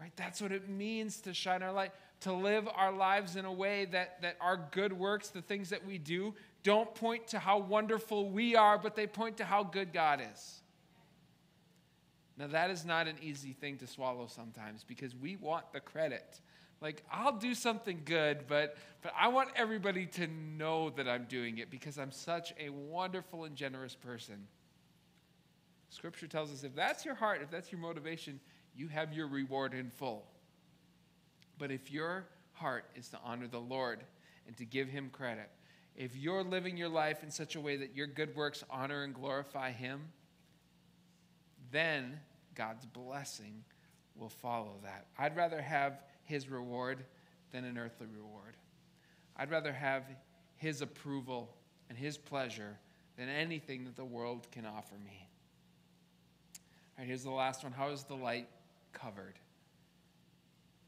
Right? 0.00 0.12
That's 0.16 0.40
what 0.40 0.52
it 0.52 0.68
means 0.68 1.20
to 1.22 1.34
shine 1.34 1.62
our 1.62 1.72
light, 1.72 1.92
to 2.20 2.32
live 2.32 2.68
our 2.72 2.92
lives 2.92 3.36
in 3.36 3.44
a 3.44 3.52
way 3.52 3.86
that, 3.86 4.22
that 4.22 4.36
our 4.40 4.68
good 4.70 4.92
works, 4.92 5.28
the 5.28 5.42
things 5.42 5.70
that 5.70 5.84
we 5.84 5.98
do, 5.98 6.34
don't 6.62 6.94
point 6.94 7.28
to 7.28 7.38
how 7.38 7.58
wonderful 7.58 8.30
we 8.30 8.54
are, 8.54 8.78
but 8.78 8.94
they 8.94 9.06
point 9.06 9.38
to 9.38 9.44
how 9.44 9.64
good 9.64 9.92
God 9.92 10.20
is. 10.32 10.60
Now, 12.36 12.46
that 12.48 12.70
is 12.70 12.84
not 12.84 13.08
an 13.08 13.16
easy 13.20 13.52
thing 13.52 13.78
to 13.78 13.86
swallow 13.88 14.28
sometimes 14.28 14.84
because 14.84 15.16
we 15.16 15.34
want 15.34 15.72
the 15.72 15.80
credit. 15.80 16.40
Like, 16.80 17.02
I'll 17.10 17.36
do 17.36 17.54
something 17.54 18.02
good, 18.04 18.44
but, 18.46 18.76
but 19.02 19.12
I 19.18 19.26
want 19.28 19.50
everybody 19.56 20.06
to 20.06 20.28
know 20.28 20.90
that 20.90 21.08
I'm 21.08 21.24
doing 21.24 21.58
it 21.58 21.70
because 21.70 21.98
I'm 21.98 22.12
such 22.12 22.54
a 22.60 22.68
wonderful 22.70 23.42
and 23.44 23.56
generous 23.56 23.96
person. 23.96 24.46
Scripture 25.90 26.26
tells 26.26 26.52
us 26.52 26.64
if 26.64 26.74
that's 26.74 27.04
your 27.04 27.14
heart, 27.14 27.40
if 27.42 27.50
that's 27.50 27.72
your 27.72 27.80
motivation, 27.80 28.40
you 28.74 28.88
have 28.88 29.12
your 29.12 29.26
reward 29.26 29.74
in 29.74 29.90
full. 29.90 30.26
But 31.58 31.70
if 31.70 31.90
your 31.90 32.26
heart 32.52 32.84
is 32.94 33.08
to 33.08 33.18
honor 33.24 33.48
the 33.48 33.60
Lord 33.60 34.00
and 34.46 34.56
to 34.58 34.64
give 34.64 34.88
Him 34.88 35.10
credit, 35.10 35.50
if 35.96 36.14
you're 36.14 36.44
living 36.44 36.76
your 36.76 36.88
life 36.88 37.22
in 37.22 37.30
such 37.30 37.56
a 37.56 37.60
way 37.60 37.76
that 37.76 37.96
your 37.96 38.06
good 38.06 38.36
works 38.36 38.62
honor 38.70 39.02
and 39.02 39.14
glorify 39.14 39.72
Him, 39.72 40.02
then 41.72 42.20
God's 42.54 42.86
blessing 42.86 43.64
will 44.14 44.28
follow 44.28 44.76
that. 44.84 45.06
I'd 45.18 45.36
rather 45.36 45.60
have 45.60 46.00
His 46.24 46.48
reward 46.48 47.04
than 47.50 47.64
an 47.64 47.78
earthly 47.78 48.06
reward. 48.06 48.56
I'd 49.36 49.50
rather 49.50 49.72
have 49.72 50.04
His 50.56 50.82
approval 50.82 51.54
and 51.88 51.98
His 51.98 52.18
pleasure 52.18 52.78
than 53.16 53.28
anything 53.28 53.84
that 53.84 53.96
the 53.96 54.04
world 54.04 54.46
can 54.52 54.66
offer 54.66 54.94
me. 55.04 55.27
Here's 56.98 57.22
the 57.22 57.30
last 57.30 57.62
one. 57.62 57.72
How 57.72 57.90
is 57.90 58.04
the 58.04 58.14
light 58.14 58.48
covered. 58.92 59.34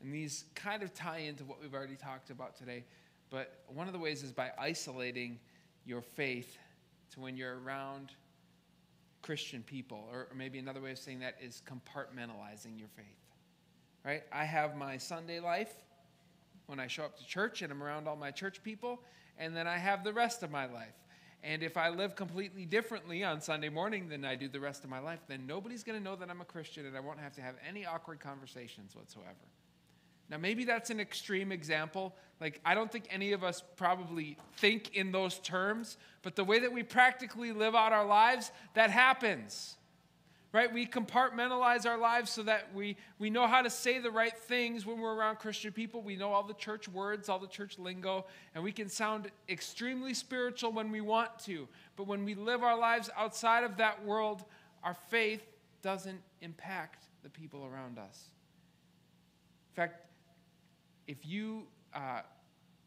And 0.02 0.14
these 0.14 0.44
kind 0.54 0.82
of 0.82 0.94
tie 0.94 1.18
into 1.18 1.44
what 1.44 1.60
we've 1.60 1.74
already 1.74 1.96
talked 1.96 2.30
about 2.30 2.56
today. 2.56 2.84
But 3.30 3.62
one 3.68 3.86
of 3.86 3.92
the 3.92 3.98
ways 3.98 4.22
is 4.22 4.32
by 4.32 4.50
isolating 4.58 5.38
your 5.84 6.00
faith 6.00 6.58
to 7.12 7.20
when 7.20 7.36
you're 7.36 7.60
around 7.60 8.12
Christian 9.22 9.62
people. 9.62 10.08
Or, 10.10 10.28
maybe 10.34 10.58
another 10.58 10.80
way 10.80 10.92
of 10.92 10.98
saying 10.98 11.20
that 11.20 11.36
is 11.42 11.62
compartmentalizing 11.68 12.78
your 12.78 12.88
faith. 12.96 13.06
Right? 14.04 14.22
I 14.32 14.44
have 14.44 14.76
my 14.76 14.96
Sunday 14.96 15.40
life 15.40 15.72
when 16.66 16.80
I 16.80 16.86
show 16.86 17.04
up 17.04 17.18
to 17.18 17.26
church 17.26 17.62
and 17.62 17.70
I'm 17.70 17.82
around 17.82 18.08
all 18.08 18.16
my 18.16 18.30
church 18.30 18.62
people. 18.62 19.02
And 19.38 19.54
then 19.54 19.66
I 19.66 19.76
have 19.76 20.02
the 20.02 20.12
rest 20.12 20.42
of 20.42 20.50
my 20.50 20.66
life. 20.66 20.94
And 21.42 21.62
if 21.62 21.76
I 21.76 21.88
live 21.88 22.16
completely 22.16 22.66
differently 22.66 23.24
on 23.24 23.40
Sunday 23.40 23.70
morning 23.70 24.09
than 24.09 24.24
I 24.24 24.35
do 24.35 24.48
the 24.48 24.61
rest 24.61 24.85
of 24.85 24.90
my 24.90 24.98
life, 24.98 25.20
then 25.26 25.46
nobody's 25.46 25.83
going 25.83 25.98
to 25.98 26.05
know 26.05 26.16
that 26.16 26.29
I'm 26.29 26.40
a 26.40 26.44
Christian 26.44 26.85
and 26.85 26.96
I 26.96 27.00
won't 27.00 27.18
have 27.18 27.35
to 27.37 27.40
have 27.40 27.55
any 27.66 27.87
awkward 27.87 28.20
conversations 28.20 28.94
whatsoever. 28.94 29.48
Now, 30.29 30.38
maybe 30.38 30.64
that's 30.64 30.90
an 30.90 31.00
extreme 31.00 31.50
example. 31.50 32.14
Like, 32.40 32.61
I 32.64 32.74
don't 32.74 32.92
think 32.92 33.07
any 33.11 33.33
of 33.33 33.42
us 33.42 33.64
probably 33.76 34.37
think 34.57 34.94
in 34.94 35.11
those 35.11 35.38
terms, 35.38 35.96
but 36.22 36.37
the 36.37 36.44
way 36.44 36.61
that 36.61 36.72
we 36.72 36.83
practically 36.83 37.53
live 37.53 37.74
out 37.74 37.92
our 37.92 38.07
lives, 38.07 38.53
that 38.74 38.90
happens 38.90 39.76
right? 40.52 40.72
We 40.72 40.86
compartmentalize 40.86 41.86
our 41.86 41.98
lives 41.98 42.30
so 42.30 42.42
that 42.42 42.74
we, 42.74 42.96
we 43.18 43.30
know 43.30 43.46
how 43.46 43.62
to 43.62 43.70
say 43.70 43.98
the 43.98 44.10
right 44.10 44.36
things 44.36 44.84
when 44.84 45.00
we're 45.00 45.14
around 45.14 45.38
Christian 45.38 45.72
people. 45.72 46.02
We 46.02 46.16
know 46.16 46.32
all 46.32 46.42
the 46.42 46.54
church 46.54 46.88
words, 46.88 47.28
all 47.28 47.38
the 47.38 47.46
church 47.46 47.78
lingo, 47.78 48.26
and 48.54 48.64
we 48.64 48.72
can 48.72 48.88
sound 48.88 49.30
extremely 49.48 50.12
spiritual 50.12 50.72
when 50.72 50.90
we 50.90 51.00
want 51.00 51.38
to. 51.40 51.68
But 51.96 52.08
when 52.08 52.24
we 52.24 52.34
live 52.34 52.64
our 52.64 52.76
lives 52.76 53.10
outside 53.16 53.62
of 53.62 53.76
that 53.76 54.04
world, 54.04 54.44
our 54.82 54.94
faith 54.94 55.42
doesn't 55.82 56.20
impact 56.40 57.04
the 57.22 57.30
people 57.30 57.64
around 57.64 57.98
us. 57.98 58.30
In 59.70 59.76
fact, 59.76 60.06
if 61.06 61.18
you 61.24 61.66
uh, 61.94 62.22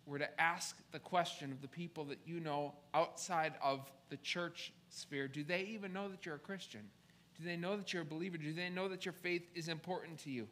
were 0.05 0.19
to 0.19 0.41
ask 0.41 0.75
the 0.91 0.99
question 0.99 1.51
of 1.51 1.61
the 1.61 1.67
people 1.67 2.03
that 2.05 2.19
you 2.25 2.41
know 2.41 2.73
outside 2.93 3.53
of 3.61 3.89
the 4.09 4.17
church 4.17 4.73
sphere, 4.89 5.29
do 5.29 5.43
they 5.43 5.61
even 5.61 5.93
know 5.93 6.09
that 6.09 6.25
you're 6.25 6.35
a 6.35 6.39
Christian? 6.39 6.81
Do 7.43 7.49
they 7.49 7.57
know 7.57 7.75
that 7.75 7.91
you're 7.91 8.03
a 8.03 8.05
believer? 8.05 8.37
Do 8.37 8.53
they 8.53 8.69
know 8.69 8.87
that 8.87 9.05
your 9.05 9.11
faith 9.11 9.43
is 9.53 9.67
important 9.67 10.17
to 10.19 10.29
you? 10.29 10.47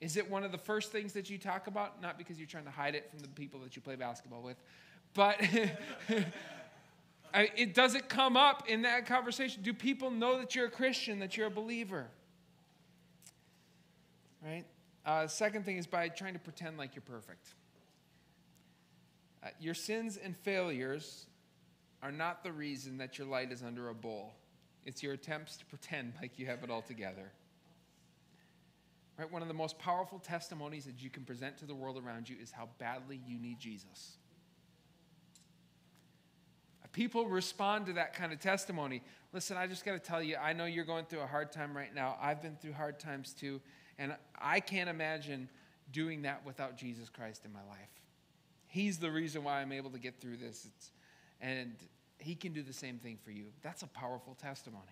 Is 0.00 0.16
it 0.16 0.30
one 0.30 0.44
of 0.44 0.52
the 0.52 0.58
first 0.58 0.92
things 0.92 1.12
that 1.12 1.28
you 1.28 1.36
talk 1.36 1.66
about? 1.66 2.00
Not 2.00 2.16
because 2.16 2.38
you're 2.38 2.46
trying 2.46 2.64
to 2.64 2.70
hide 2.70 2.94
it 2.94 3.10
from 3.10 3.18
the 3.18 3.28
people 3.28 3.60
that 3.60 3.76
you 3.76 3.82
play 3.82 3.96
basketball 3.96 4.40
with, 4.40 4.56
but 5.12 5.36
it 7.34 7.74
doesn't 7.74 8.08
come 8.08 8.38
up 8.38 8.66
in 8.66 8.82
that 8.82 9.04
conversation. 9.04 9.62
Do 9.62 9.74
people 9.74 10.10
know 10.10 10.38
that 10.38 10.54
you're 10.54 10.66
a 10.66 10.70
Christian, 10.70 11.18
that 11.18 11.36
you're 11.36 11.48
a 11.48 11.50
believer? 11.50 12.06
Right? 14.42 14.64
Uh, 15.04 15.26
second 15.26 15.66
thing 15.66 15.76
is 15.76 15.86
by 15.86 16.08
trying 16.08 16.32
to 16.32 16.38
pretend 16.38 16.78
like 16.78 16.94
you're 16.94 17.02
perfect. 17.02 17.48
Uh, 19.44 19.48
your 19.60 19.74
sins 19.74 20.16
and 20.16 20.34
failures 20.34 21.26
are 22.02 22.12
not 22.12 22.42
the 22.42 22.52
reason 22.52 22.96
that 22.96 23.18
your 23.18 23.26
light 23.26 23.52
is 23.52 23.62
under 23.62 23.90
a 23.90 23.94
bowl. 23.94 24.32
It's 24.84 25.02
your 25.02 25.12
attempts 25.12 25.56
to 25.58 25.66
pretend 25.66 26.14
like 26.20 26.38
you 26.38 26.46
have 26.46 26.64
it 26.64 26.70
all 26.70 26.82
together. 26.82 27.30
Right? 29.18 29.30
One 29.30 29.42
of 29.42 29.48
the 29.48 29.54
most 29.54 29.78
powerful 29.78 30.18
testimonies 30.18 30.86
that 30.86 31.02
you 31.02 31.10
can 31.10 31.24
present 31.24 31.58
to 31.58 31.66
the 31.66 31.74
world 31.74 32.02
around 32.02 32.28
you 32.28 32.36
is 32.42 32.50
how 32.50 32.68
badly 32.78 33.20
you 33.26 33.38
need 33.38 33.58
Jesus. 33.58 34.16
People 36.92 37.28
respond 37.28 37.86
to 37.86 37.92
that 37.92 38.14
kind 38.14 38.32
of 38.32 38.40
testimony. 38.40 39.02
Listen, 39.32 39.56
I 39.56 39.68
just 39.68 39.84
got 39.84 39.92
to 39.92 40.00
tell 40.00 40.20
you, 40.20 40.36
I 40.36 40.52
know 40.52 40.64
you're 40.64 40.84
going 40.84 41.04
through 41.04 41.20
a 41.20 41.26
hard 41.26 41.52
time 41.52 41.76
right 41.76 41.94
now. 41.94 42.16
I've 42.20 42.42
been 42.42 42.56
through 42.56 42.72
hard 42.72 42.98
times 42.98 43.32
too. 43.32 43.60
And 43.98 44.16
I 44.40 44.58
can't 44.58 44.90
imagine 44.90 45.48
doing 45.92 46.22
that 46.22 46.44
without 46.44 46.76
Jesus 46.76 47.08
Christ 47.08 47.44
in 47.44 47.52
my 47.52 47.62
life. 47.68 47.90
He's 48.66 48.98
the 48.98 49.10
reason 49.10 49.44
why 49.44 49.60
I'm 49.60 49.72
able 49.72 49.90
to 49.90 49.98
get 49.98 50.20
through 50.20 50.38
this. 50.38 50.66
It's, 50.66 50.90
and 51.40 51.74
He 52.20 52.34
can 52.34 52.52
do 52.52 52.62
the 52.62 52.72
same 52.72 52.98
thing 52.98 53.18
for 53.22 53.30
you. 53.30 53.46
That's 53.62 53.82
a 53.82 53.86
powerful 53.86 54.34
testimony. 54.34 54.84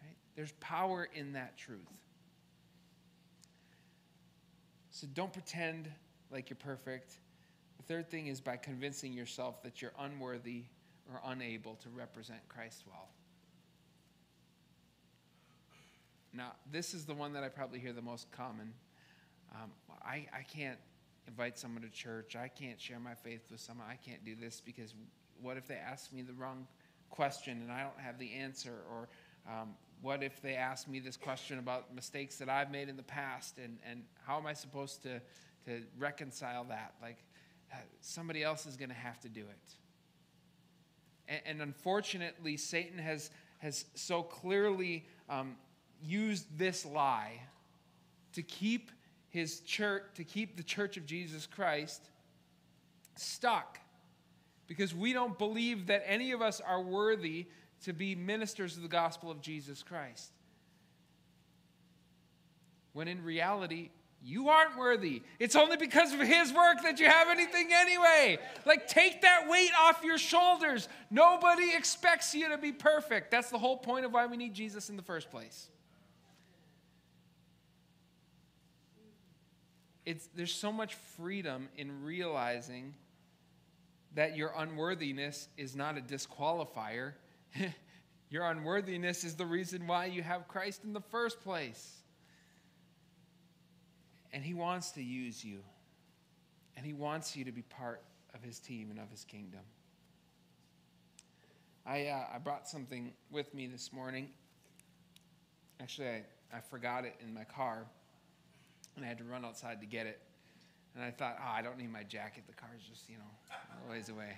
Right? 0.00 0.16
There's 0.36 0.52
power 0.60 1.08
in 1.12 1.32
that 1.32 1.58
truth. 1.58 1.80
So 4.90 5.06
don't 5.14 5.32
pretend 5.32 5.90
like 6.30 6.50
you're 6.50 6.56
perfect. 6.56 7.14
The 7.78 7.82
third 7.82 8.10
thing 8.10 8.28
is 8.28 8.40
by 8.40 8.56
convincing 8.56 9.12
yourself 9.12 9.62
that 9.62 9.82
you're 9.82 9.92
unworthy 9.98 10.64
or 11.10 11.20
unable 11.26 11.74
to 11.76 11.88
represent 11.90 12.40
Christ 12.48 12.84
well. 12.86 13.08
Now, 16.32 16.52
this 16.70 16.94
is 16.94 17.04
the 17.04 17.14
one 17.14 17.32
that 17.32 17.42
I 17.42 17.48
probably 17.48 17.80
hear 17.80 17.92
the 17.92 18.02
most 18.02 18.30
common. 18.30 18.72
Um, 19.52 19.70
I, 20.04 20.26
I 20.32 20.42
can't 20.42 20.78
invite 21.26 21.58
someone 21.58 21.82
to 21.82 21.88
church. 21.88 22.36
I 22.36 22.48
can't 22.48 22.80
share 22.80 23.00
my 23.00 23.14
faith 23.14 23.50
with 23.50 23.60
someone. 23.60 23.86
I 23.90 23.96
can't 23.96 24.24
do 24.24 24.36
this 24.36 24.60
because 24.64 24.94
what 25.42 25.56
if 25.56 25.66
they 25.66 25.76
ask 25.76 26.12
me 26.12 26.22
the 26.22 26.32
wrong 26.32 26.66
question 27.08 27.60
and 27.62 27.72
I 27.72 27.82
don't 27.82 27.98
have 27.98 28.18
the 28.18 28.32
answer? 28.32 28.74
Or 28.90 29.08
um, 29.48 29.74
what 30.02 30.22
if 30.22 30.40
they 30.40 30.54
ask 30.54 30.88
me 30.88 31.00
this 31.00 31.16
question 31.16 31.58
about 31.58 31.94
mistakes 31.94 32.36
that 32.38 32.48
I've 32.48 32.70
made 32.70 32.88
in 32.88 32.96
the 32.96 33.02
past? 33.02 33.58
And, 33.58 33.78
and 33.88 34.02
how 34.26 34.38
am 34.38 34.46
I 34.46 34.54
supposed 34.54 35.02
to, 35.02 35.20
to 35.66 35.82
reconcile 35.98 36.64
that? 36.64 36.94
Like, 37.02 37.18
uh, 37.72 37.76
somebody 38.00 38.42
else 38.42 38.66
is 38.66 38.76
going 38.76 38.88
to 38.88 38.94
have 38.94 39.20
to 39.20 39.28
do 39.28 39.42
it. 39.42 39.74
And, 41.28 41.40
and, 41.46 41.62
unfortunately, 41.62 42.56
Satan 42.56 42.98
has, 42.98 43.30
has 43.58 43.84
so 43.94 44.22
clearly 44.22 45.06
um, 45.28 45.56
used 46.02 46.58
this 46.58 46.84
lie 46.84 47.40
to 48.32 48.42
keep 48.42 48.90
his 49.28 49.60
church, 49.60 50.02
to 50.14 50.24
keep 50.24 50.56
the 50.56 50.62
church 50.62 50.96
of 50.96 51.06
Jesus 51.06 51.46
Christ 51.46 52.02
stuck. 53.16 53.78
Because 54.70 54.94
we 54.94 55.12
don't 55.12 55.36
believe 55.36 55.88
that 55.88 56.04
any 56.06 56.30
of 56.30 56.40
us 56.40 56.60
are 56.60 56.80
worthy 56.80 57.48
to 57.82 57.92
be 57.92 58.14
ministers 58.14 58.76
of 58.76 58.84
the 58.84 58.88
gospel 58.88 59.28
of 59.28 59.40
Jesus 59.40 59.82
Christ. 59.82 60.30
When 62.92 63.08
in 63.08 63.24
reality, 63.24 63.90
you 64.22 64.48
aren't 64.48 64.78
worthy. 64.78 65.22
It's 65.40 65.56
only 65.56 65.76
because 65.76 66.12
of 66.12 66.20
His 66.20 66.52
work 66.52 66.84
that 66.84 67.00
you 67.00 67.06
have 67.06 67.28
anything 67.28 67.70
anyway. 67.72 68.38
Like, 68.64 68.86
take 68.86 69.22
that 69.22 69.48
weight 69.48 69.72
off 69.76 70.04
your 70.04 70.18
shoulders. 70.18 70.88
Nobody 71.10 71.74
expects 71.74 72.32
you 72.32 72.48
to 72.50 72.56
be 72.56 72.70
perfect. 72.70 73.32
That's 73.32 73.50
the 73.50 73.58
whole 73.58 73.76
point 73.76 74.04
of 74.04 74.12
why 74.12 74.26
we 74.26 74.36
need 74.36 74.54
Jesus 74.54 74.88
in 74.88 74.96
the 74.96 75.02
first 75.02 75.32
place. 75.32 75.68
It's, 80.06 80.28
there's 80.36 80.54
so 80.54 80.70
much 80.70 80.94
freedom 80.94 81.68
in 81.76 82.04
realizing 82.04 82.94
that 84.14 84.36
your 84.36 84.52
unworthiness 84.56 85.48
is 85.56 85.76
not 85.76 85.96
a 85.96 86.00
disqualifier. 86.00 87.12
your 88.30 88.50
unworthiness 88.50 89.24
is 89.24 89.36
the 89.36 89.46
reason 89.46 89.86
why 89.86 90.06
you 90.06 90.22
have 90.22 90.48
Christ 90.48 90.84
in 90.84 90.92
the 90.92 91.00
first 91.00 91.40
place. 91.40 91.98
And 94.32 94.44
He 94.44 94.54
wants 94.54 94.90
to 94.92 95.02
use 95.02 95.44
you. 95.44 95.60
And 96.76 96.84
He 96.84 96.92
wants 96.92 97.36
you 97.36 97.44
to 97.44 97.52
be 97.52 97.62
part 97.62 98.02
of 98.34 98.42
His 98.42 98.58
team 98.58 98.90
and 98.90 98.98
of 98.98 99.10
His 99.10 99.24
kingdom. 99.24 99.60
I, 101.86 102.06
uh, 102.06 102.24
I 102.34 102.38
brought 102.38 102.68
something 102.68 103.12
with 103.30 103.52
me 103.54 103.66
this 103.66 103.92
morning. 103.92 104.28
Actually, 105.80 106.08
I, 106.08 106.24
I 106.52 106.60
forgot 106.60 107.04
it 107.04 107.14
in 107.20 107.32
my 107.32 107.44
car, 107.44 107.86
and 108.96 109.04
I 109.04 109.08
had 109.08 109.18
to 109.18 109.24
run 109.24 109.44
outside 109.44 109.80
to 109.80 109.86
get 109.86 110.06
it. 110.06 110.20
And 110.94 111.04
I 111.04 111.10
thought, 111.10 111.36
oh, 111.40 111.50
I 111.52 111.62
don't 111.62 111.78
need 111.78 111.92
my 111.92 112.02
jacket. 112.02 112.44
The 112.46 112.54
car's 112.54 112.82
just, 112.88 113.08
you 113.08 113.16
know, 113.16 113.54
a 113.86 113.90
ways 113.90 114.08
away. 114.08 114.32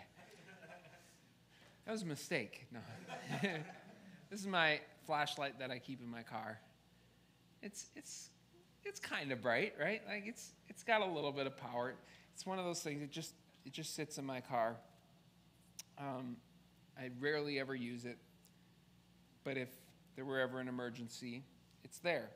That 1.86 1.92
was 1.92 2.02
a 2.02 2.06
mistake. 2.06 2.66
No. 2.72 2.80
this 4.30 4.40
is 4.40 4.46
my 4.46 4.80
flashlight 5.06 5.58
that 5.58 5.70
I 5.70 5.78
keep 5.78 6.00
in 6.00 6.10
my 6.10 6.22
car. 6.22 6.60
It's, 7.62 7.86
it's 7.96 8.30
it's 8.84 9.00
kind 9.00 9.32
of 9.32 9.40
bright, 9.40 9.74
right? 9.80 10.02
Like 10.06 10.24
it's 10.26 10.52
it's 10.68 10.82
got 10.82 11.02
a 11.02 11.06
little 11.06 11.32
bit 11.32 11.46
of 11.46 11.56
power. 11.56 11.94
It's 12.34 12.46
one 12.46 12.58
of 12.58 12.64
those 12.64 12.80
things. 12.80 13.02
It 13.02 13.10
just 13.10 13.34
it 13.64 13.72
just 13.72 13.94
sits 13.94 14.18
in 14.18 14.24
my 14.24 14.40
car. 14.40 14.76
Um, 15.98 16.36
I 16.98 17.10
rarely 17.20 17.60
ever 17.60 17.74
use 17.74 18.04
it, 18.04 18.18
but 19.44 19.56
if 19.56 19.68
there 20.16 20.24
were 20.24 20.40
ever 20.40 20.58
an 20.58 20.68
emergency, 20.68 21.42
it's 21.84 21.98
there. 21.98 22.30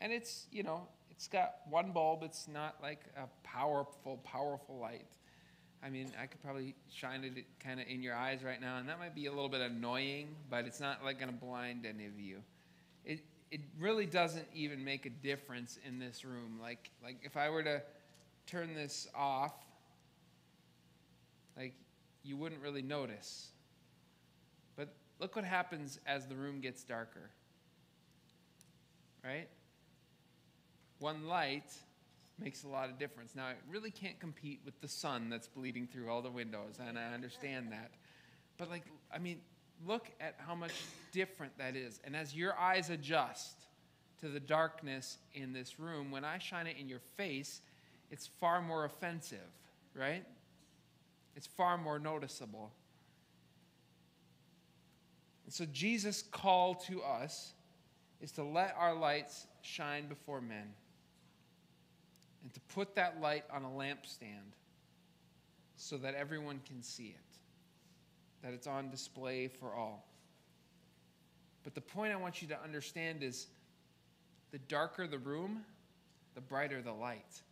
And 0.00 0.12
it's 0.12 0.46
you 0.50 0.62
know 0.62 0.86
it's 1.20 1.28
got 1.28 1.56
one 1.68 1.92
bulb. 1.92 2.22
It's 2.22 2.48
not 2.48 2.76
like 2.82 3.00
a 3.14 3.28
powerful 3.46 4.16
powerful 4.24 4.78
light. 4.78 5.04
I 5.82 5.90
mean, 5.90 6.10
I 6.18 6.24
could 6.24 6.40
probably 6.40 6.74
shine 6.90 7.24
it 7.24 7.44
kind 7.62 7.78
of 7.78 7.86
in 7.88 8.02
your 8.02 8.14
eyes 8.14 8.42
right 8.42 8.58
now, 8.58 8.78
and 8.78 8.88
that 8.88 8.98
might 8.98 9.14
be 9.14 9.26
a 9.26 9.30
little 9.30 9.50
bit 9.50 9.60
annoying, 9.60 10.28
but 10.48 10.64
it's 10.64 10.80
not 10.80 11.04
like 11.04 11.20
going 11.20 11.30
to 11.30 11.36
blind 11.36 11.84
any 11.84 12.06
of 12.06 12.18
you. 12.18 12.38
It, 13.04 13.20
it 13.50 13.60
really 13.78 14.06
doesn't 14.06 14.46
even 14.54 14.82
make 14.82 15.04
a 15.04 15.10
difference 15.10 15.78
in 15.86 15.98
this 15.98 16.24
room. 16.24 16.58
Like, 16.58 16.90
like 17.04 17.18
if 17.22 17.36
I 17.36 17.50
were 17.50 17.64
to 17.64 17.82
turn 18.46 18.72
this 18.72 19.06
off, 19.14 19.52
like 21.54 21.74
you 22.22 22.38
wouldn't 22.38 22.62
really 22.62 22.82
notice. 22.82 23.48
But 24.74 24.94
look 25.18 25.36
what 25.36 25.44
happens 25.44 26.00
as 26.06 26.26
the 26.28 26.34
room 26.34 26.62
gets 26.62 26.82
darker. 26.82 27.28
Right? 29.22 29.48
One 31.00 31.26
light 31.26 31.72
makes 32.38 32.64
a 32.64 32.68
lot 32.68 32.88
of 32.90 32.98
difference. 32.98 33.34
Now, 33.34 33.48
it 33.48 33.58
really 33.68 33.90
can't 33.90 34.20
compete 34.20 34.60
with 34.64 34.80
the 34.80 34.88
sun 34.88 35.28
that's 35.28 35.48
bleeding 35.48 35.88
through 35.90 36.10
all 36.10 36.22
the 36.22 36.30
windows, 36.30 36.78
and 36.78 36.98
I 36.98 37.12
understand 37.12 37.72
that. 37.72 37.90
But, 38.58 38.70
like, 38.70 38.84
I 39.12 39.18
mean, 39.18 39.40
look 39.86 40.10
at 40.20 40.36
how 40.38 40.54
much 40.54 40.72
different 41.10 41.56
that 41.58 41.74
is. 41.74 42.00
And 42.04 42.14
as 42.14 42.36
your 42.36 42.56
eyes 42.58 42.90
adjust 42.90 43.56
to 44.20 44.28
the 44.28 44.40
darkness 44.40 45.18
in 45.34 45.52
this 45.54 45.80
room, 45.80 46.10
when 46.10 46.24
I 46.24 46.38
shine 46.38 46.66
it 46.66 46.76
in 46.78 46.88
your 46.88 47.00
face, 47.16 47.62
it's 48.10 48.26
far 48.38 48.60
more 48.60 48.84
offensive, 48.84 49.38
right? 49.94 50.24
It's 51.34 51.46
far 51.46 51.78
more 51.78 51.98
noticeable. 51.98 52.72
And 55.46 55.54
so 55.54 55.64
Jesus' 55.72 56.22
call 56.22 56.74
to 56.74 57.02
us 57.02 57.54
is 58.20 58.32
to 58.32 58.44
let 58.44 58.74
our 58.78 58.94
lights 58.94 59.46
shine 59.62 60.06
before 60.06 60.42
men 60.42 60.74
and 62.42 62.52
to 62.54 62.60
put 62.74 62.94
that 62.94 63.20
light 63.20 63.44
on 63.52 63.64
a 63.64 63.68
lampstand 63.68 64.54
so 65.76 65.96
that 65.98 66.14
everyone 66.14 66.60
can 66.66 66.82
see 66.82 67.08
it 67.08 67.30
that 68.42 68.52
it's 68.52 68.66
on 68.66 68.90
display 68.90 69.48
for 69.48 69.74
all. 69.74 70.06
But 71.62 71.74
the 71.74 71.80
point 71.80 72.12
I 72.12 72.16
want 72.16 72.40
you 72.40 72.48
to 72.48 72.62
understand 72.62 73.22
is 73.22 73.48
the 74.50 74.58
darker 74.58 75.06
the 75.06 75.18
room, 75.18 75.62
the 76.34 76.40
brighter 76.40 76.80
the 76.80 76.92
light. 76.92 77.42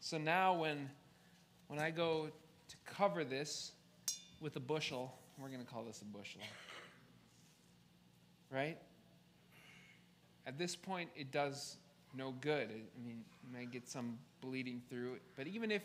So 0.00 0.18
now 0.18 0.54
when 0.54 0.90
when 1.68 1.78
I 1.78 1.90
go 1.90 2.28
to 2.68 2.76
cover 2.84 3.24
this 3.24 3.72
with 4.40 4.56
a 4.56 4.60
bushel, 4.60 5.14
we're 5.38 5.48
going 5.48 5.60
to 5.60 5.66
call 5.66 5.84
this 5.84 6.02
a 6.02 6.04
bushel. 6.04 6.42
Right? 8.50 8.76
At 10.46 10.58
this 10.58 10.76
point 10.76 11.10
it 11.16 11.30
does 11.30 11.76
no 12.16 12.34
good. 12.40 12.68
I 12.70 13.06
mean, 13.06 13.24
you 13.42 13.52
may 13.52 13.66
get 13.66 13.88
some 13.88 14.18
bleeding 14.40 14.82
through 14.88 15.14
it, 15.14 15.22
but 15.36 15.46
even 15.46 15.70
if 15.70 15.82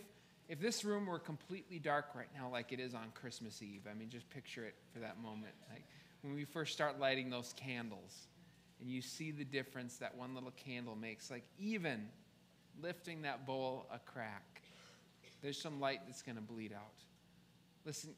if 0.49 0.59
this 0.59 0.83
room 0.83 1.05
were 1.05 1.19
completely 1.19 1.77
dark 1.77 2.07
right 2.15 2.29
now, 2.35 2.49
like 2.49 2.71
it 2.71 2.79
is 2.79 2.95
on 2.95 3.11
Christmas 3.13 3.61
Eve, 3.61 3.81
I 3.89 3.93
mean, 3.93 4.09
just 4.09 4.27
picture 4.31 4.65
it 4.65 4.73
for 4.91 4.99
that 4.99 5.21
moment. 5.21 5.53
Like 5.71 5.83
when 6.21 6.33
we 6.33 6.43
first 6.43 6.73
start 6.73 6.99
lighting 6.99 7.29
those 7.29 7.53
candles, 7.55 8.27
and 8.79 8.89
you 8.89 9.01
see 9.01 9.29
the 9.29 9.45
difference 9.45 9.97
that 9.97 10.17
one 10.17 10.33
little 10.33 10.51
candle 10.51 10.95
makes, 10.95 11.29
like 11.29 11.43
even 11.59 12.07
lifting 12.81 13.21
that 13.21 13.45
bowl 13.45 13.85
a 13.93 13.99
crack, 13.99 14.61
there's 15.41 15.61
some 15.61 15.79
light 15.79 15.99
that's 16.07 16.23
going 16.23 16.35
to 16.35 16.41
bleed 16.41 16.73
out. 16.73 17.03
Listen, 17.85 18.11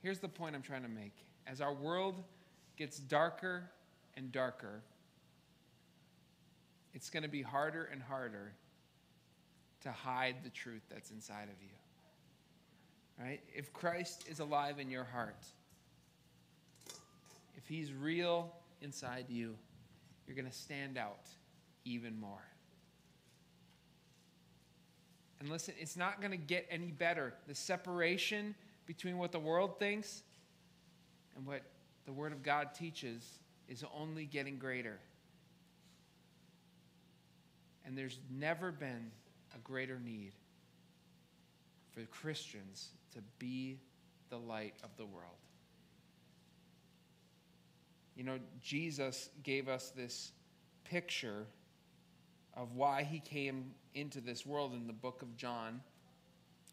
here's 0.00 0.20
the 0.20 0.28
point 0.28 0.54
I'm 0.54 0.62
trying 0.62 0.82
to 0.82 0.88
make. 0.88 1.14
As 1.46 1.60
our 1.60 1.74
world 1.74 2.22
gets 2.76 2.98
darker 2.98 3.68
and 4.16 4.30
darker, 4.30 4.82
it's 6.94 7.10
going 7.10 7.24
to 7.24 7.28
be 7.28 7.42
harder 7.42 7.88
and 7.92 8.00
harder 8.00 8.52
to 9.82 9.92
hide 9.92 10.36
the 10.42 10.50
truth 10.50 10.82
that's 10.90 11.10
inside 11.10 11.44
of 11.44 11.62
you. 11.62 11.68
Right? 13.22 13.40
If 13.54 13.72
Christ 13.72 14.24
is 14.28 14.40
alive 14.40 14.78
in 14.78 14.90
your 14.90 15.04
heart, 15.04 15.44
if 17.56 17.68
he's 17.68 17.92
real 17.92 18.52
inside 18.80 19.26
you, 19.28 19.56
you're 20.26 20.36
going 20.36 20.50
to 20.50 20.56
stand 20.56 20.96
out 20.96 21.28
even 21.84 22.18
more. 22.18 22.42
And 25.40 25.50
listen, 25.50 25.74
it's 25.78 25.96
not 25.96 26.20
going 26.20 26.30
to 26.30 26.38
get 26.38 26.66
any 26.70 26.90
better. 26.90 27.34
The 27.46 27.54
separation 27.54 28.54
between 28.86 29.18
what 29.18 29.32
the 29.32 29.38
world 29.38 29.78
thinks 29.78 30.22
and 31.36 31.46
what 31.46 31.62
the 32.06 32.12
Word 32.12 32.32
of 32.32 32.42
God 32.42 32.74
teaches 32.74 33.38
is 33.68 33.84
only 33.94 34.24
getting 34.24 34.58
greater. 34.58 34.98
And 37.84 37.96
there's 37.96 38.18
never 38.30 38.72
been 38.72 39.10
a 39.54 39.58
greater 39.58 39.98
need 39.98 40.32
for 41.92 42.02
Christians 42.06 42.88
to 43.12 43.20
be 43.38 43.78
the 44.30 44.38
light 44.38 44.74
of 44.82 44.90
the 44.96 45.06
world. 45.06 45.36
You 48.16 48.24
know, 48.24 48.38
Jesus 48.62 49.30
gave 49.42 49.68
us 49.68 49.92
this 49.96 50.32
picture 50.84 51.46
of 52.56 52.74
why 52.74 53.02
he 53.02 53.18
came 53.18 53.72
into 53.94 54.20
this 54.20 54.46
world 54.46 54.72
in 54.72 54.86
the 54.86 54.92
book 54.92 55.22
of 55.22 55.36
John. 55.36 55.80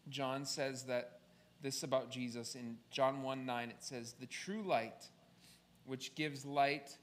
John 0.10 0.46
says 0.46 0.84
that 0.84 1.20
this 1.62 1.84
about 1.84 2.12
Jesus 2.12 2.56
in 2.56 2.78
John 2.90 3.24
1 3.24 3.46
9, 3.46 3.70
it 3.70 3.76
says, 3.80 4.16
The 4.20 4.26
true 4.26 4.64
light, 4.64 5.10
which 5.86 6.16
gives 6.16 6.46
light 6.46 6.98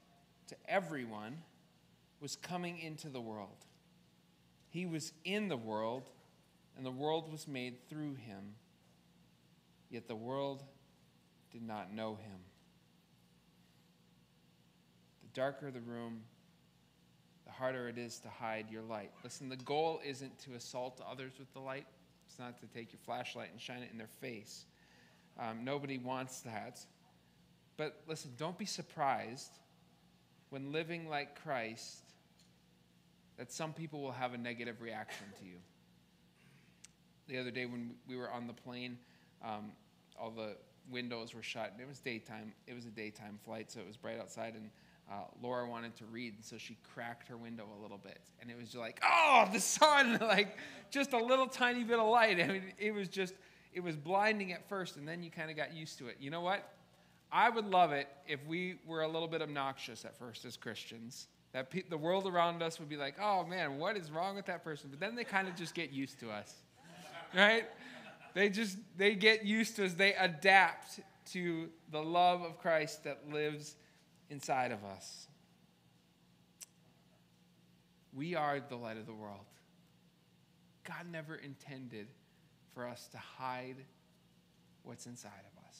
to 0.47 0.55
everyone, 0.67 1.37
was 2.19 2.35
coming 2.35 2.79
into 2.79 3.09
the 3.09 3.21
world. 3.21 3.65
He 4.69 4.85
was 4.85 5.11
in 5.25 5.47
the 5.47 5.57
world, 5.57 6.09
and 6.77 6.85
the 6.85 6.91
world 6.91 7.31
was 7.31 7.47
made 7.47 7.89
through 7.89 8.15
him, 8.15 8.55
yet 9.89 10.07
the 10.07 10.15
world 10.15 10.63
did 11.51 11.63
not 11.63 11.91
know 11.93 12.15
him. 12.15 12.39
The 15.23 15.29
darker 15.33 15.71
the 15.71 15.81
room, 15.81 16.21
the 17.45 17.51
harder 17.51 17.87
it 17.89 17.97
is 17.97 18.19
to 18.19 18.29
hide 18.29 18.69
your 18.69 18.83
light. 18.83 19.11
Listen, 19.23 19.49
the 19.49 19.55
goal 19.57 19.99
isn't 20.05 20.37
to 20.39 20.53
assault 20.53 21.01
others 21.09 21.33
with 21.39 21.51
the 21.53 21.59
light, 21.59 21.87
it's 22.27 22.37
not 22.37 22.59
to 22.61 22.67
take 22.67 22.93
your 22.93 22.99
flashlight 23.05 23.49
and 23.51 23.59
shine 23.59 23.81
it 23.81 23.89
in 23.91 23.97
their 23.97 24.07
face. 24.21 24.65
Um, 25.39 25.63
nobody 25.63 25.97
wants 25.97 26.41
that. 26.41 26.79
But 27.75 28.01
listen, 28.07 28.31
don't 28.37 28.57
be 28.57 28.65
surprised 28.65 29.57
when 30.49 30.71
living 30.71 31.09
like 31.09 31.41
Christ 31.41 32.08
that 33.39 33.51
some 33.53 33.71
people 33.71 34.01
will 34.01 34.11
have 34.11 34.33
a 34.33 34.37
negative 34.37 34.81
reaction 34.81 35.25
to 35.39 35.45
you. 35.45 35.55
The 37.29 37.39
other 37.39 37.51
day 37.51 37.65
when 37.65 37.91
we 38.05 38.17
were 38.17 38.29
on 38.29 38.47
the 38.47 38.53
plane, 38.53 38.97
um, 39.43 39.71
all 40.19 40.29
the 40.29 40.57
windows 40.91 41.33
were 41.33 41.41
shut. 41.41 41.71
and 41.71 41.81
It 41.81 41.87
was 41.87 41.99
daytime. 41.99 42.51
It 42.67 42.73
was 42.73 42.85
a 42.85 42.89
daytime 42.89 43.39
flight, 43.45 43.71
so 43.71 43.79
it 43.79 43.87
was 43.87 43.95
bright 43.95 44.19
outside, 44.19 44.55
and 44.55 44.69
uh, 45.09 45.23
Laura 45.41 45.69
wanted 45.69 45.95
to 45.95 46.05
read, 46.05 46.33
and 46.35 46.43
so 46.43 46.57
she 46.57 46.77
cracked 46.93 47.29
her 47.29 47.37
window 47.37 47.65
a 47.79 47.81
little 47.81 47.97
bit, 47.97 48.19
and 48.41 48.51
it 48.51 48.57
was 48.57 48.65
just 48.65 48.77
like, 48.77 49.01
oh, 49.09 49.47
the 49.53 49.59
sun, 49.61 50.17
like 50.21 50.57
just 50.91 51.13
a 51.13 51.17
little 51.17 51.47
tiny 51.47 51.85
bit 51.85 51.97
of 51.97 52.07
light. 52.07 52.41
I 52.41 52.47
mean, 52.47 52.63
it 52.77 52.91
was 52.91 53.07
just, 53.07 53.35
it 53.71 53.79
was 53.79 53.95
blinding 53.95 54.51
at 54.51 54.67
first, 54.67 54.97
and 54.97 55.07
then 55.07 55.23
you 55.23 55.31
kind 55.31 55.49
of 55.49 55.55
got 55.55 55.73
used 55.73 55.97
to 55.99 56.07
it. 56.07 56.17
You 56.19 56.29
know 56.29 56.41
what? 56.41 56.73
I 57.31 57.49
would 57.49 57.65
love 57.65 57.93
it 57.93 58.09
if 58.27 58.45
we 58.47 58.79
were 58.85 59.03
a 59.03 59.07
little 59.07 59.29
bit 59.29 59.41
obnoxious 59.41 60.03
at 60.03 60.17
first 60.17 60.43
as 60.43 60.57
Christians. 60.57 61.29
That 61.53 61.71
pe- 61.71 61.83
the 61.89 61.97
world 61.97 62.27
around 62.27 62.61
us 62.61 62.79
would 62.79 62.89
be 62.89 62.97
like, 62.97 63.15
oh 63.19 63.43
man, 63.45 63.77
what 63.77 63.97
is 63.97 64.11
wrong 64.11 64.35
with 64.35 64.45
that 64.45 64.63
person? 64.63 64.89
But 64.91 64.99
then 64.99 65.15
they 65.15 65.23
kind 65.23 65.47
of 65.47 65.55
just 65.55 65.73
get 65.73 65.91
used 65.91 66.19
to 66.19 66.29
us, 66.29 66.53
right? 67.35 67.65
They 68.35 68.49
just 68.49 68.77
they 68.97 69.15
get 69.15 69.43
used 69.45 69.75
to 69.77 69.85
us. 69.85 69.93
They 69.93 70.13
adapt 70.13 70.99
to 71.31 71.69
the 71.91 72.01
love 72.01 72.41
of 72.41 72.59
Christ 72.59 73.03
that 73.03 73.29
lives 73.31 73.75
inside 74.29 74.71
of 74.71 74.83
us. 74.83 75.27
We 78.13 78.35
are 78.35 78.59
the 78.59 78.75
light 78.75 78.97
of 78.97 79.05
the 79.05 79.13
world. 79.13 79.45
God 80.83 81.05
never 81.11 81.35
intended 81.35 82.07
for 82.73 82.87
us 82.87 83.07
to 83.11 83.17
hide 83.17 83.77
what's 84.83 85.05
inside 85.05 85.29
of 85.29 85.67
us. 85.67 85.77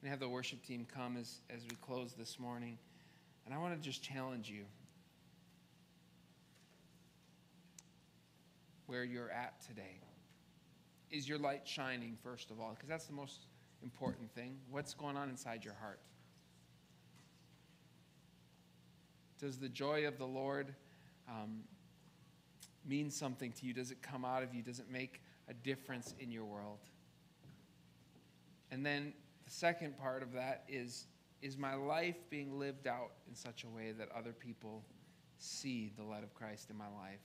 And 0.00 0.10
have 0.10 0.20
the 0.20 0.28
worship 0.28 0.64
team 0.64 0.86
come 0.92 1.16
as, 1.18 1.40
as 1.50 1.62
we 1.68 1.76
close 1.82 2.14
this 2.14 2.38
morning. 2.38 2.78
And 3.44 3.54
I 3.54 3.58
want 3.58 3.74
to 3.74 3.80
just 3.80 4.02
challenge 4.02 4.48
you 4.48 4.64
where 8.86 9.04
you're 9.04 9.30
at 9.30 9.60
today. 9.66 10.00
Is 11.10 11.28
your 11.28 11.38
light 11.38 11.66
shining, 11.66 12.16
first 12.22 12.50
of 12.50 12.60
all? 12.60 12.70
Because 12.70 12.88
that's 12.88 13.06
the 13.06 13.12
most 13.12 13.46
important 13.82 14.32
thing. 14.34 14.56
What's 14.70 14.94
going 14.94 15.16
on 15.16 15.28
inside 15.28 15.64
your 15.64 15.74
heart? 15.74 16.00
Does 19.40 19.58
the 19.58 19.68
joy 19.68 20.06
of 20.06 20.18
the 20.18 20.26
Lord 20.26 20.74
um, 21.28 21.60
mean 22.86 23.10
something 23.10 23.52
to 23.52 23.66
you? 23.66 23.72
Does 23.72 23.90
it 23.90 24.02
come 24.02 24.24
out 24.24 24.42
of 24.42 24.54
you? 24.54 24.62
Does 24.62 24.80
it 24.80 24.90
make 24.90 25.22
a 25.48 25.54
difference 25.54 26.14
in 26.18 26.30
your 26.30 26.44
world? 26.44 26.78
And 28.70 28.84
then 28.84 29.12
the 29.44 29.50
second 29.50 29.98
part 29.98 30.22
of 30.22 30.32
that 30.32 30.64
is 30.68 31.06
is 31.42 31.56
my 31.56 31.74
life 31.74 32.16
being 32.28 32.58
lived 32.58 32.86
out 32.86 33.12
in 33.28 33.34
such 33.34 33.64
a 33.64 33.68
way 33.68 33.92
that 33.92 34.08
other 34.16 34.32
people 34.32 34.84
see 35.38 35.90
the 35.96 36.04
light 36.04 36.22
of 36.22 36.34
Christ 36.34 36.70
in 36.70 36.76
my 36.76 36.88
life? 36.88 37.20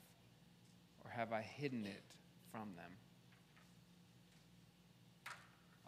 Or 1.04 1.10
have 1.12 1.34
I 1.34 1.41
hidden 1.41 1.86
it 1.86 2.04
from 2.51 2.69
them? 2.75 2.91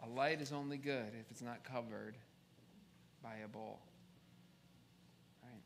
A 0.04 0.08
light 0.08 0.40
is 0.40 0.52
only 0.52 0.76
good 0.76 1.12
if 1.18 1.30
it's 1.30 1.42
not 1.42 1.64
covered 1.64 2.16
by 3.22 3.36
a 3.44 3.48
bowl. 3.48 3.80
Right? 5.42 5.62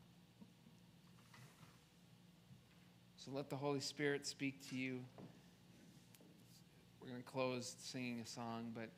So 3.16 3.30
let 3.32 3.50
the 3.50 3.56
Holy 3.56 3.80
Spirit 3.80 4.26
speak 4.26 4.68
to 4.70 4.76
you. 4.76 5.00
We're 7.00 7.08
going 7.08 7.22
to 7.22 7.28
close 7.28 7.74
singing 7.80 8.20
a 8.20 8.26
song, 8.26 8.70
but 8.74 8.88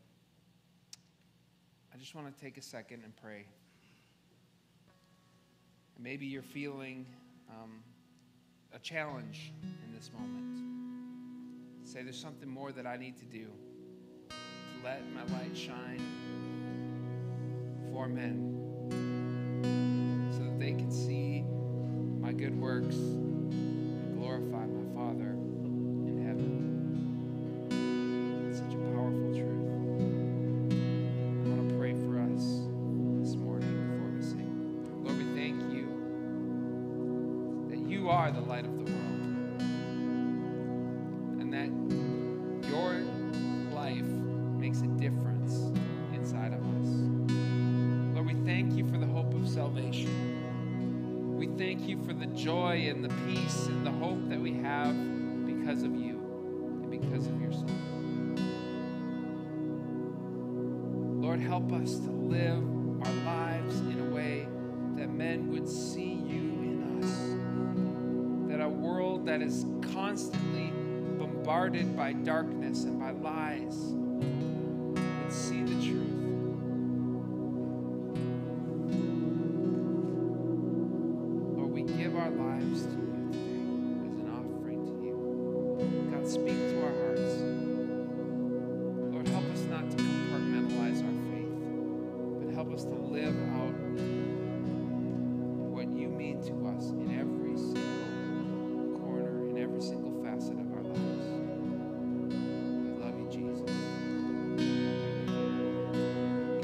I 1.94 1.96
just 1.96 2.14
want 2.16 2.26
to 2.26 2.44
take 2.44 2.58
a 2.58 2.62
second 2.62 3.04
and 3.04 3.14
pray. 3.22 3.44
Maybe 5.96 6.26
you're 6.26 6.42
feeling 6.42 7.06
um, 7.48 7.84
a 8.74 8.80
challenge 8.80 9.52
in 9.62 9.94
this 9.94 10.10
moment. 10.12 10.58
Say, 11.84 12.02
there's 12.02 12.18
something 12.18 12.48
more 12.48 12.72
that 12.72 12.84
I 12.84 12.96
need 12.96 13.16
to 13.18 13.24
do 13.26 13.46
to 14.28 14.36
let 14.82 15.02
my 15.12 15.22
light 15.38 15.56
shine 15.56 16.02
for 17.92 18.08
men 18.08 18.50
so 20.32 20.42
that 20.42 20.58
they 20.58 20.72
can 20.72 20.90
see 20.90 21.44
my 22.20 22.32
good 22.32 22.60
works 22.60 22.96
We 51.44 51.58
thank 51.58 51.86
you 51.86 52.02
for 52.06 52.14
the 52.14 52.24
joy 52.24 52.86
and 52.88 53.04
the 53.04 53.10
peace 53.26 53.66
and 53.66 53.84
the 53.84 53.90
hope 53.90 54.30
that 54.30 54.40
we 54.40 54.54
have 54.62 54.96
because 55.44 55.82
of 55.82 55.94
you 55.94 56.14
and 56.80 56.90
because 56.90 57.26
of 57.26 57.38
your 57.38 57.52
Son. 57.52 58.36
Lord, 61.20 61.40
help 61.40 61.70
us 61.70 61.98
to 61.98 62.10
live 62.10 62.64
our 63.06 63.12
lives 63.26 63.78
in 63.80 64.00
a 64.10 64.14
way 64.14 64.48
that 64.96 65.10
men 65.10 65.52
would 65.52 65.68
see 65.68 66.14
you 66.14 66.40
in 66.62 67.02
us. 67.02 67.10
That 68.50 68.64
a 68.64 68.68
world 68.70 69.26
that 69.26 69.42
is 69.42 69.66
constantly 69.92 70.72
bombarded 71.18 71.94
by 71.94 72.14
darkness 72.14 72.84
and 72.84 72.98
by 72.98 73.10
lies 73.10 73.92